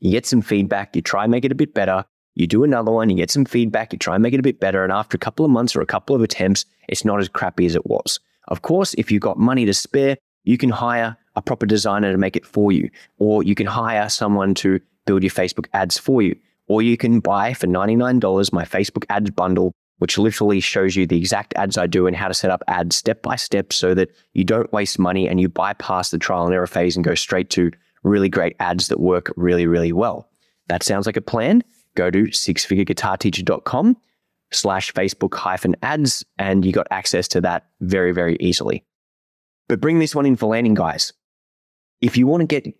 you 0.00 0.10
get 0.10 0.26
some 0.26 0.42
feedback, 0.42 0.96
you 0.96 1.02
try 1.02 1.24
and 1.24 1.30
make 1.30 1.44
it 1.44 1.52
a 1.52 1.54
bit 1.54 1.74
better. 1.74 2.04
You 2.34 2.46
do 2.46 2.64
another 2.64 2.90
one, 2.90 3.10
you 3.10 3.16
get 3.16 3.30
some 3.30 3.44
feedback, 3.44 3.92
you 3.92 3.98
try 3.98 4.14
and 4.14 4.22
make 4.22 4.34
it 4.34 4.40
a 4.40 4.42
bit 4.42 4.60
better. 4.60 4.84
And 4.84 4.92
after 4.92 5.16
a 5.16 5.18
couple 5.18 5.44
of 5.44 5.50
months 5.50 5.74
or 5.74 5.80
a 5.80 5.86
couple 5.86 6.14
of 6.14 6.22
attempts, 6.22 6.64
it's 6.88 7.04
not 7.04 7.20
as 7.20 7.28
crappy 7.28 7.66
as 7.66 7.74
it 7.74 7.86
was. 7.86 8.20
Of 8.48 8.62
course, 8.62 8.94
if 8.94 9.10
you've 9.10 9.22
got 9.22 9.38
money 9.38 9.64
to 9.66 9.74
spare, 9.74 10.16
you 10.44 10.58
can 10.58 10.70
hire 10.70 11.16
a 11.36 11.42
proper 11.42 11.66
designer 11.66 12.12
to 12.12 12.18
make 12.18 12.36
it 12.36 12.46
for 12.46 12.72
you, 12.72 12.90
or 13.18 13.42
you 13.42 13.54
can 13.54 13.66
hire 13.66 14.08
someone 14.08 14.54
to 14.54 14.80
build 15.06 15.22
your 15.22 15.30
Facebook 15.30 15.66
ads 15.72 15.98
for 15.98 16.22
you, 16.22 16.36
or 16.66 16.82
you 16.82 16.96
can 16.96 17.20
buy 17.20 17.52
for 17.52 17.66
$99 17.66 18.52
my 18.52 18.64
Facebook 18.64 19.04
ads 19.08 19.30
bundle, 19.30 19.72
which 19.98 20.18
literally 20.18 20.60
shows 20.60 20.96
you 20.96 21.06
the 21.06 21.18
exact 21.18 21.54
ads 21.56 21.76
I 21.76 21.86
do 21.86 22.06
and 22.06 22.16
how 22.16 22.28
to 22.28 22.34
set 22.34 22.50
up 22.50 22.62
ads 22.68 22.96
step 22.96 23.22
by 23.22 23.36
step 23.36 23.72
so 23.72 23.94
that 23.94 24.10
you 24.32 24.44
don't 24.44 24.72
waste 24.72 24.98
money 24.98 25.28
and 25.28 25.40
you 25.40 25.48
bypass 25.48 26.10
the 26.10 26.18
trial 26.18 26.46
and 26.46 26.54
error 26.54 26.66
phase 26.66 26.96
and 26.96 27.04
go 27.04 27.14
straight 27.14 27.50
to 27.50 27.70
really 28.02 28.28
great 28.28 28.56
ads 28.60 28.88
that 28.88 29.00
work 29.00 29.32
really, 29.36 29.66
really 29.66 29.92
well. 29.92 30.28
That 30.68 30.82
sounds 30.82 31.06
like 31.06 31.16
a 31.16 31.22
plan. 31.22 31.62
Go 31.94 32.10
to 32.10 32.24
sixfigureguitarteacher.com 32.24 33.96
slash 34.52 34.92
Facebook 34.92 35.34
hyphen 35.34 35.76
ads, 35.82 36.24
and 36.38 36.64
you 36.64 36.72
got 36.72 36.86
access 36.90 37.28
to 37.28 37.40
that 37.42 37.66
very, 37.80 38.12
very 38.12 38.36
easily. 38.40 38.84
But 39.68 39.80
bring 39.80 39.98
this 39.98 40.14
one 40.14 40.26
in 40.26 40.36
for 40.36 40.46
landing, 40.46 40.74
guys. 40.74 41.12
If 42.00 42.16
you 42.16 42.26
want 42.26 42.40
to 42.40 42.46
get 42.46 42.74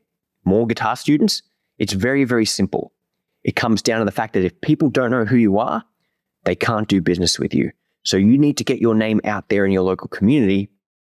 more 0.44 0.66
guitar 0.66 0.96
students, 0.96 1.42
it's 1.78 1.92
very, 1.92 2.24
very 2.24 2.46
simple. 2.46 2.92
It 3.44 3.56
comes 3.56 3.82
down 3.82 4.00
to 4.00 4.04
the 4.04 4.12
fact 4.12 4.34
that 4.34 4.44
if 4.44 4.60
people 4.60 4.90
don't 4.90 5.10
know 5.10 5.24
who 5.24 5.36
you 5.36 5.58
are, 5.58 5.84
they 6.44 6.54
can't 6.54 6.88
do 6.88 7.00
business 7.00 7.38
with 7.38 7.54
you. 7.54 7.70
So 8.02 8.16
you 8.16 8.38
need 8.38 8.56
to 8.56 8.64
get 8.64 8.80
your 8.80 8.94
name 8.94 9.20
out 9.24 9.48
there 9.48 9.64
in 9.64 9.72
your 9.72 9.82
local 9.82 10.08
community 10.08 10.70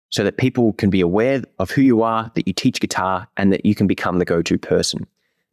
so 0.10 0.24
that 0.24 0.38
people 0.38 0.74
can 0.74 0.90
be 0.90 1.02
aware 1.02 1.44
of 1.60 1.70
who 1.72 1.82
you 1.82 2.02
are, 2.02 2.32
that 2.36 2.48
you 2.48 2.54
teach 2.54 2.80
guitar, 2.82 3.28
and 3.38 3.54
that 3.54 3.66
you 3.66 3.76
can 3.76 3.88
become 3.88 4.18
the 4.18 4.26
go 4.26 4.42
to 4.42 4.58
person. 4.58 5.06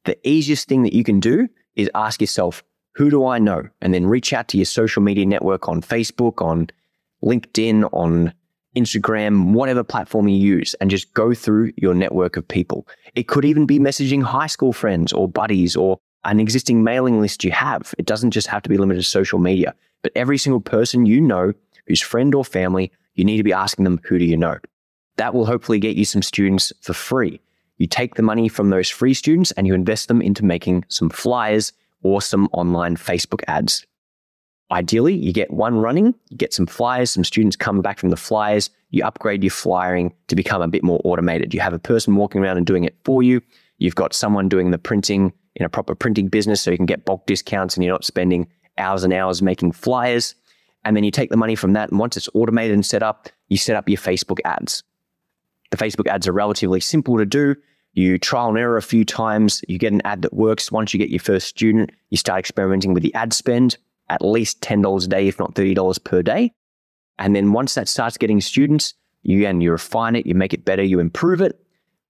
The 0.04 0.18
easiest 0.26 0.66
thing 0.66 0.82
that 0.84 0.94
you 0.94 1.04
can 1.04 1.20
do 1.20 1.48
is 1.76 1.90
ask 1.94 2.20
yourself, 2.20 2.64
who 2.94 3.10
do 3.10 3.26
I 3.26 3.38
know? 3.38 3.68
And 3.80 3.92
then 3.92 4.06
reach 4.06 4.32
out 4.32 4.48
to 4.48 4.56
your 4.56 4.64
social 4.64 5.02
media 5.02 5.26
network 5.26 5.68
on 5.68 5.82
Facebook, 5.82 6.42
on 6.44 6.68
LinkedIn, 7.22 7.88
on 7.92 8.32
Instagram, 8.76 9.52
whatever 9.52 9.84
platform 9.84 10.28
you 10.28 10.36
use, 10.36 10.74
and 10.80 10.90
just 10.90 11.12
go 11.14 11.34
through 11.34 11.72
your 11.76 11.94
network 11.94 12.36
of 12.36 12.46
people. 12.46 12.86
It 13.14 13.28
could 13.28 13.44
even 13.44 13.66
be 13.66 13.78
messaging 13.78 14.22
high 14.22 14.46
school 14.46 14.72
friends 14.72 15.12
or 15.12 15.28
buddies 15.28 15.76
or 15.76 15.98
an 16.24 16.40
existing 16.40 16.82
mailing 16.82 17.20
list 17.20 17.44
you 17.44 17.52
have. 17.52 17.94
It 17.98 18.06
doesn't 18.06 18.32
just 18.32 18.48
have 18.48 18.62
to 18.62 18.68
be 18.68 18.76
limited 18.76 19.00
to 19.00 19.08
social 19.08 19.38
media, 19.38 19.74
but 20.02 20.12
every 20.14 20.38
single 20.38 20.60
person 20.60 21.06
you 21.06 21.20
know 21.20 21.52
who's 21.86 22.02
friend 22.02 22.34
or 22.34 22.44
family 22.44 22.92
you 23.14 23.24
need 23.24 23.38
to 23.38 23.42
be 23.42 23.52
asking 23.52 23.84
them, 23.84 24.00
who 24.04 24.18
do 24.18 24.24
you 24.24 24.36
know? 24.36 24.58
That 25.16 25.32
will 25.32 25.46
hopefully 25.46 25.78
get 25.78 25.96
you 25.96 26.04
some 26.04 26.22
students 26.22 26.72
for 26.82 26.92
free. 26.92 27.40
You 27.78 27.86
take 27.86 28.14
the 28.14 28.22
money 28.22 28.48
from 28.48 28.70
those 28.70 28.88
free 28.88 29.14
students 29.14 29.52
and 29.52 29.66
you 29.66 29.74
invest 29.74 30.08
them 30.08 30.22
into 30.22 30.44
making 30.44 30.84
some 30.88 31.10
flyers 31.10 31.72
or 32.02 32.22
some 32.22 32.48
online 32.52 32.96
Facebook 32.96 33.42
ads. 33.48 33.86
Ideally, 34.70 35.14
you 35.14 35.32
get 35.32 35.52
one 35.52 35.76
running, 35.76 36.14
you 36.28 36.36
get 36.36 36.52
some 36.52 36.66
flyers, 36.66 37.10
some 37.10 37.22
students 37.22 37.54
come 37.54 37.82
back 37.82 37.98
from 37.98 38.10
the 38.10 38.16
flyers, 38.16 38.70
you 38.90 39.04
upgrade 39.04 39.44
your 39.44 39.50
flyering 39.50 40.12
to 40.28 40.34
become 40.34 40.60
a 40.60 40.68
bit 40.68 40.82
more 40.82 41.00
automated. 41.04 41.54
You 41.54 41.60
have 41.60 41.72
a 41.72 41.78
person 41.78 42.16
walking 42.16 42.42
around 42.42 42.56
and 42.56 42.66
doing 42.66 42.84
it 42.84 42.96
for 43.04 43.22
you. 43.22 43.40
You've 43.78 43.94
got 43.94 44.14
someone 44.14 44.48
doing 44.48 44.70
the 44.70 44.78
printing 44.78 45.32
in 45.54 45.64
a 45.64 45.68
proper 45.68 45.94
printing 45.94 46.28
business 46.28 46.60
so 46.60 46.70
you 46.70 46.76
can 46.76 46.86
get 46.86 47.04
bulk 47.04 47.26
discounts 47.26 47.76
and 47.76 47.84
you're 47.84 47.94
not 47.94 48.04
spending 48.04 48.48
hours 48.78 49.04
and 49.04 49.12
hours 49.12 49.40
making 49.40 49.72
flyers. 49.72 50.34
And 50.84 50.96
then 50.96 51.04
you 51.04 51.10
take 51.10 51.30
the 51.30 51.36
money 51.36 51.54
from 51.54 51.72
that. 51.74 51.90
And 51.90 51.98
once 51.98 52.16
it's 52.16 52.28
automated 52.34 52.74
and 52.74 52.84
set 52.84 53.02
up, 53.02 53.28
you 53.48 53.56
set 53.56 53.76
up 53.76 53.88
your 53.88 53.98
Facebook 53.98 54.38
ads. 54.44 54.82
The 55.70 55.76
Facebook 55.76 56.08
ads 56.08 56.28
are 56.28 56.32
relatively 56.32 56.80
simple 56.80 57.18
to 57.18 57.26
do. 57.26 57.56
You 57.92 58.18
trial 58.18 58.50
and 58.50 58.58
error 58.58 58.76
a 58.76 58.82
few 58.82 59.04
times. 59.04 59.62
You 59.68 59.78
get 59.78 59.92
an 59.92 60.02
ad 60.04 60.22
that 60.22 60.34
works. 60.34 60.70
Once 60.70 60.92
you 60.92 60.98
get 60.98 61.08
your 61.08 61.20
first 61.20 61.48
student, 61.48 61.90
you 62.10 62.18
start 62.18 62.38
experimenting 62.38 62.92
with 62.92 63.02
the 63.02 63.14
ad 63.14 63.32
spend, 63.32 63.78
at 64.10 64.22
least 64.22 64.60
$10 64.60 65.04
a 65.04 65.08
day, 65.08 65.28
if 65.28 65.38
not 65.38 65.54
$30 65.54 66.04
per 66.04 66.22
day. 66.22 66.52
And 67.18 67.34
then 67.34 67.52
once 67.52 67.74
that 67.74 67.88
starts 67.88 68.18
getting 68.18 68.40
students, 68.40 68.92
you 69.22 69.46
and 69.46 69.62
you 69.62 69.72
refine 69.72 70.14
it, 70.14 70.26
you 70.26 70.34
make 70.34 70.52
it 70.52 70.64
better, 70.64 70.82
you 70.82 71.00
improve 71.00 71.40
it. 71.40 71.58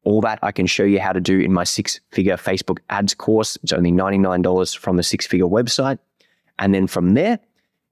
All 0.03 0.21
that 0.23 0.39
I 0.43 0.53
can 0.53 0.67
show 0.67 0.85
you 0.85 1.01
how 1.01 1.13
to 1.13 1.21
do 1.21 1.39
in 1.41 1.53
my 1.53 1.65
six 1.65 2.01
figure 2.11 2.37
Facebook 2.37 2.79
ads 2.91 3.15
course. 3.15 3.57
It's 3.63 3.73
only 3.73 3.93
$99 3.93 4.77
from 4.77 4.97
the 4.97 5.03
six 5.03 5.27
figure 5.27 5.47
website. 5.47 5.99
And 6.59 6.75
then 6.75 6.87
from 6.87 7.15
there, 7.15 7.39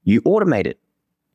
you 0.03 0.20
automate 0.22 0.66
it. 0.66 0.79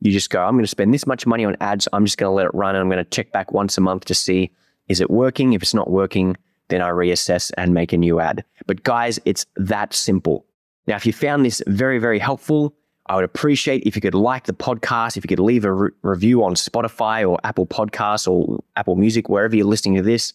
You 0.00 0.12
just 0.12 0.30
go, 0.30 0.42
I'm 0.42 0.54
going 0.54 0.64
to 0.64 0.68
spend 0.68 0.94
this 0.94 1.06
much 1.06 1.26
money 1.26 1.44
on 1.44 1.56
ads. 1.60 1.86
I'm 1.92 2.04
just 2.04 2.18
going 2.18 2.30
to 2.30 2.34
let 2.34 2.46
it 2.46 2.54
run 2.54 2.74
and 2.74 2.82
I'm 2.82 2.88
going 2.88 3.04
to 3.04 3.10
check 3.10 3.32
back 3.32 3.52
once 3.52 3.76
a 3.76 3.80
month 3.80 4.06
to 4.06 4.14
see 4.14 4.50
is 4.88 5.00
it 5.00 5.08
working? 5.08 5.52
If 5.52 5.62
it's 5.62 5.72
not 5.72 5.88
working, 5.88 6.36
then 6.68 6.82
I 6.82 6.88
reassess 6.88 7.52
and 7.56 7.72
make 7.72 7.92
a 7.92 7.96
new 7.96 8.18
ad. 8.18 8.44
But 8.66 8.82
guys, 8.82 9.20
it's 9.24 9.46
that 9.56 9.94
simple. 9.94 10.46
Now, 10.88 10.96
if 10.96 11.06
you 11.06 11.12
found 11.12 11.44
this 11.44 11.62
very, 11.68 11.98
very 11.98 12.18
helpful, 12.18 12.74
I 13.06 13.14
would 13.14 13.24
appreciate 13.24 13.84
if 13.86 13.94
you 13.94 14.02
could 14.02 14.14
like 14.14 14.46
the 14.46 14.52
podcast, 14.52 15.16
if 15.16 15.24
you 15.24 15.28
could 15.28 15.38
leave 15.38 15.64
a 15.64 15.72
re- 15.72 15.90
review 16.02 16.42
on 16.42 16.54
Spotify 16.54 17.28
or 17.28 17.38
Apple 17.44 17.66
Podcasts 17.66 18.26
or 18.26 18.60
Apple 18.74 18.96
Music, 18.96 19.28
wherever 19.28 19.54
you're 19.54 19.66
listening 19.66 19.96
to 19.96 20.02
this, 20.02 20.32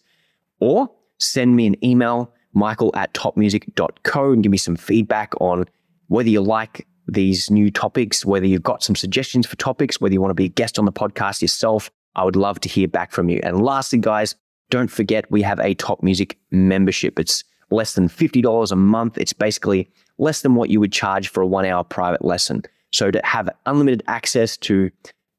or 0.60 0.90
send 1.18 1.56
me 1.56 1.68
an 1.68 1.84
email, 1.84 2.34
michael 2.54 2.92
at 2.96 3.14
topmusic.co, 3.14 4.32
and 4.32 4.42
give 4.44 4.52
me 4.52 4.58
some 4.58 4.78
feedback 4.78 5.34
on 5.42 5.66
whether 6.08 6.30
you 6.30 6.42
like 6.42 6.88
these 7.08 7.52
new 7.52 7.70
topics, 7.70 8.26
whether 8.26 8.46
you've 8.46 8.64
got 8.64 8.84
some 8.84 8.96
suggestions 8.96 9.46
for 9.46 9.56
topics, 9.58 10.02
whether 10.02 10.14
you 10.14 10.22
want 10.22 10.32
to 10.32 10.36
be 10.36 10.46
a 10.46 10.50
guest 10.50 10.80
on 10.80 10.86
the 10.86 10.92
podcast 10.92 11.42
yourself. 11.42 11.92
I 12.16 12.24
would 12.24 12.36
love 12.36 12.60
to 12.62 12.70
hear 12.70 12.88
back 12.88 13.12
from 13.12 13.30
you. 13.30 13.40
And 13.44 13.62
lastly, 13.62 14.00
guys, 14.00 14.36
don't 14.70 14.90
forget 14.90 15.30
we 15.30 15.42
have 15.42 15.60
a 15.60 15.74
Top 15.76 16.02
Music 16.02 16.38
membership. 16.52 17.20
It's 17.20 17.44
less 17.72 17.94
than 17.94 18.08
$50 18.08 18.72
a 18.72 18.76
month. 18.76 19.18
It's 19.18 19.34
basically 19.34 19.90
less 20.18 20.42
than 20.42 20.56
what 20.56 20.70
you 20.70 20.80
would 20.80 20.92
charge 20.92 21.28
for 21.28 21.42
a 21.42 21.48
one 21.48 21.66
hour 21.66 21.84
private 21.84 22.24
lesson. 22.24 22.64
So 22.92 23.12
to 23.12 23.22
have 23.24 23.50
unlimited 23.66 24.04
access 24.08 24.58
to 24.58 24.90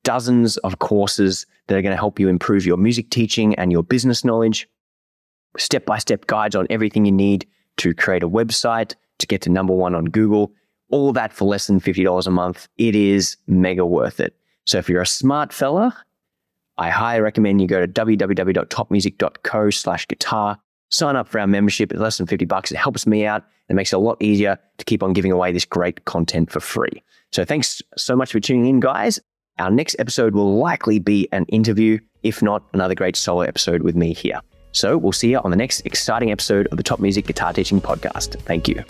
dozens 0.04 0.56
of 0.58 0.78
courses 0.78 1.46
that 1.66 1.76
are 1.76 1.82
going 1.82 1.92
to 1.92 1.96
help 1.96 2.20
you 2.20 2.28
improve 2.28 2.66
your 2.66 2.76
music 2.76 3.10
teaching 3.10 3.54
and 3.56 3.72
your 3.72 3.82
business 3.82 4.24
knowledge, 4.24 4.68
step 5.56 5.86
by 5.86 5.98
step 5.98 6.26
guides 6.26 6.54
on 6.54 6.66
everything 6.70 7.04
you 7.04 7.12
need 7.12 7.46
to 7.78 7.94
create 7.94 8.22
a 8.22 8.28
website, 8.28 8.94
to 9.18 9.26
get 9.26 9.40
to 9.42 9.50
number 9.50 9.72
one 9.72 9.94
on 9.94 10.04
Google, 10.04 10.52
all 10.96 11.12
that 11.12 11.30
for 11.32 11.44
less 11.44 11.66
than 11.66 11.78
$50 11.78 12.26
a 12.26 12.30
month. 12.30 12.68
It 12.78 12.96
is 12.96 13.36
mega 13.46 13.84
worth 13.84 14.18
it. 14.18 14.34
So 14.64 14.78
if 14.78 14.88
you're 14.88 15.02
a 15.02 15.06
smart 15.06 15.52
fella, 15.52 15.94
I 16.78 16.88
highly 16.88 17.20
recommend 17.20 17.60
you 17.60 17.68
go 17.68 17.84
to 17.84 17.86
www.topmusic.co 17.86 19.70
slash 19.70 20.08
guitar, 20.08 20.58
sign 20.88 21.16
up 21.16 21.28
for 21.28 21.38
our 21.38 21.46
membership. 21.46 21.92
It's 21.92 22.00
less 22.00 22.16
than 22.16 22.26
50 22.26 22.46
bucks. 22.46 22.72
It 22.72 22.78
helps 22.78 23.06
me 23.06 23.26
out. 23.26 23.44
It 23.68 23.74
makes 23.74 23.92
it 23.92 23.96
a 23.96 23.98
lot 23.98 24.16
easier 24.20 24.58
to 24.78 24.84
keep 24.86 25.02
on 25.02 25.12
giving 25.12 25.32
away 25.32 25.52
this 25.52 25.66
great 25.66 26.06
content 26.06 26.50
for 26.50 26.60
free. 26.60 27.02
So 27.30 27.44
thanks 27.44 27.82
so 27.96 28.16
much 28.16 28.32
for 28.32 28.40
tuning 28.40 28.66
in, 28.66 28.80
guys. 28.80 29.20
Our 29.58 29.70
next 29.70 29.96
episode 29.98 30.34
will 30.34 30.56
likely 30.58 30.98
be 30.98 31.28
an 31.32 31.44
interview, 31.46 31.98
if 32.22 32.42
not 32.42 32.62
another 32.72 32.94
great 32.94 33.16
solo 33.16 33.42
episode 33.42 33.82
with 33.82 33.96
me 33.96 34.14
here. 34.14 34.40
So 34.72 34.96
we'll 34.96 35.12
see 35.12 35.30
you 35.30 35.38
on 35.40 35.50
the 35.50 35.56
next 35.56 35.80
exciting 35.86 36.30
episode 36.30 36.68
of 36.68 36.76
the 36.76 36.82
Top 36.82 37.00
Music 37.00 37.26
Guitar 37.26 37.52
Teaching 37.52 37.80
Podcast. 37.80 38.40
Thank 38.42 38.68
you. 38.68 38.82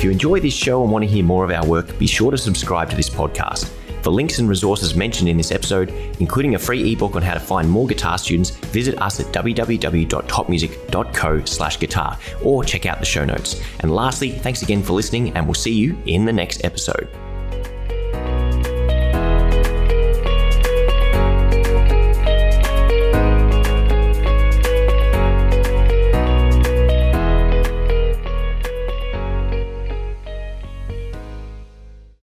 If 0.00 0.04
you 0.04 0.10
enjoy 0.10 0.40
this 0.40 0.54
show 0.54 0.82
and 0.82 0.90
want 0.90 1.04
to 1.04 1.10
hear 1.10 1.22
more 1.22 1.44
of 1.44 1.50
our 1.50 1.66
work, 1.66 1.98
be 1.98 2.06
sure 2.06 2.30
to 2.30 2.38
subscribe 2.38 2.88
to 2.88 2.96
this 2.96 3.10
podcast. 3.10 3.68
For 4.02 4.08
links 4.08 4.38
and 4.38 4.48
resources 4.48 4.94
mentioned 4.94 5.28
in 5.28 5.36
this 5.36 5.52
episode, 5.52 5.90
including 6.20 6.54
a 6.54 6.58
free 6.58 6.90
ebook 6.90 7.16
on 7.16 7.22
how 7.22 7.34
to 7.34 7.40
find 7.40 7.68
more 7.68 7.86
guitar 7.86 8.16
students, 8.16 8.48
visit 8.48 8.98
us 9.02 9.20
at 9.20 9.26
www.topmusic.co 9.26 11.44
slash 11.44 11.78
guitar 11.78 12.18
or 12.42 12.64
check 12.64 12.86
out 12.86 12.98
the 12.98 13.04
show 13.04 13.26
notes. 13.26 13.62
And 13.80 13.94
lastly, 13.94 14.30
thanks 14.30 14.62
again 14.62 14.82
for 14.82 14.94
listening 14.94 15.36
and 15.36 15.44
we'll 15.44 15.52
see 15.52 15.74
you 15.74 15.98
in 16.06 16.24
the 16.24 16.32
next 16.32 16.64
episode. 16.64 17.06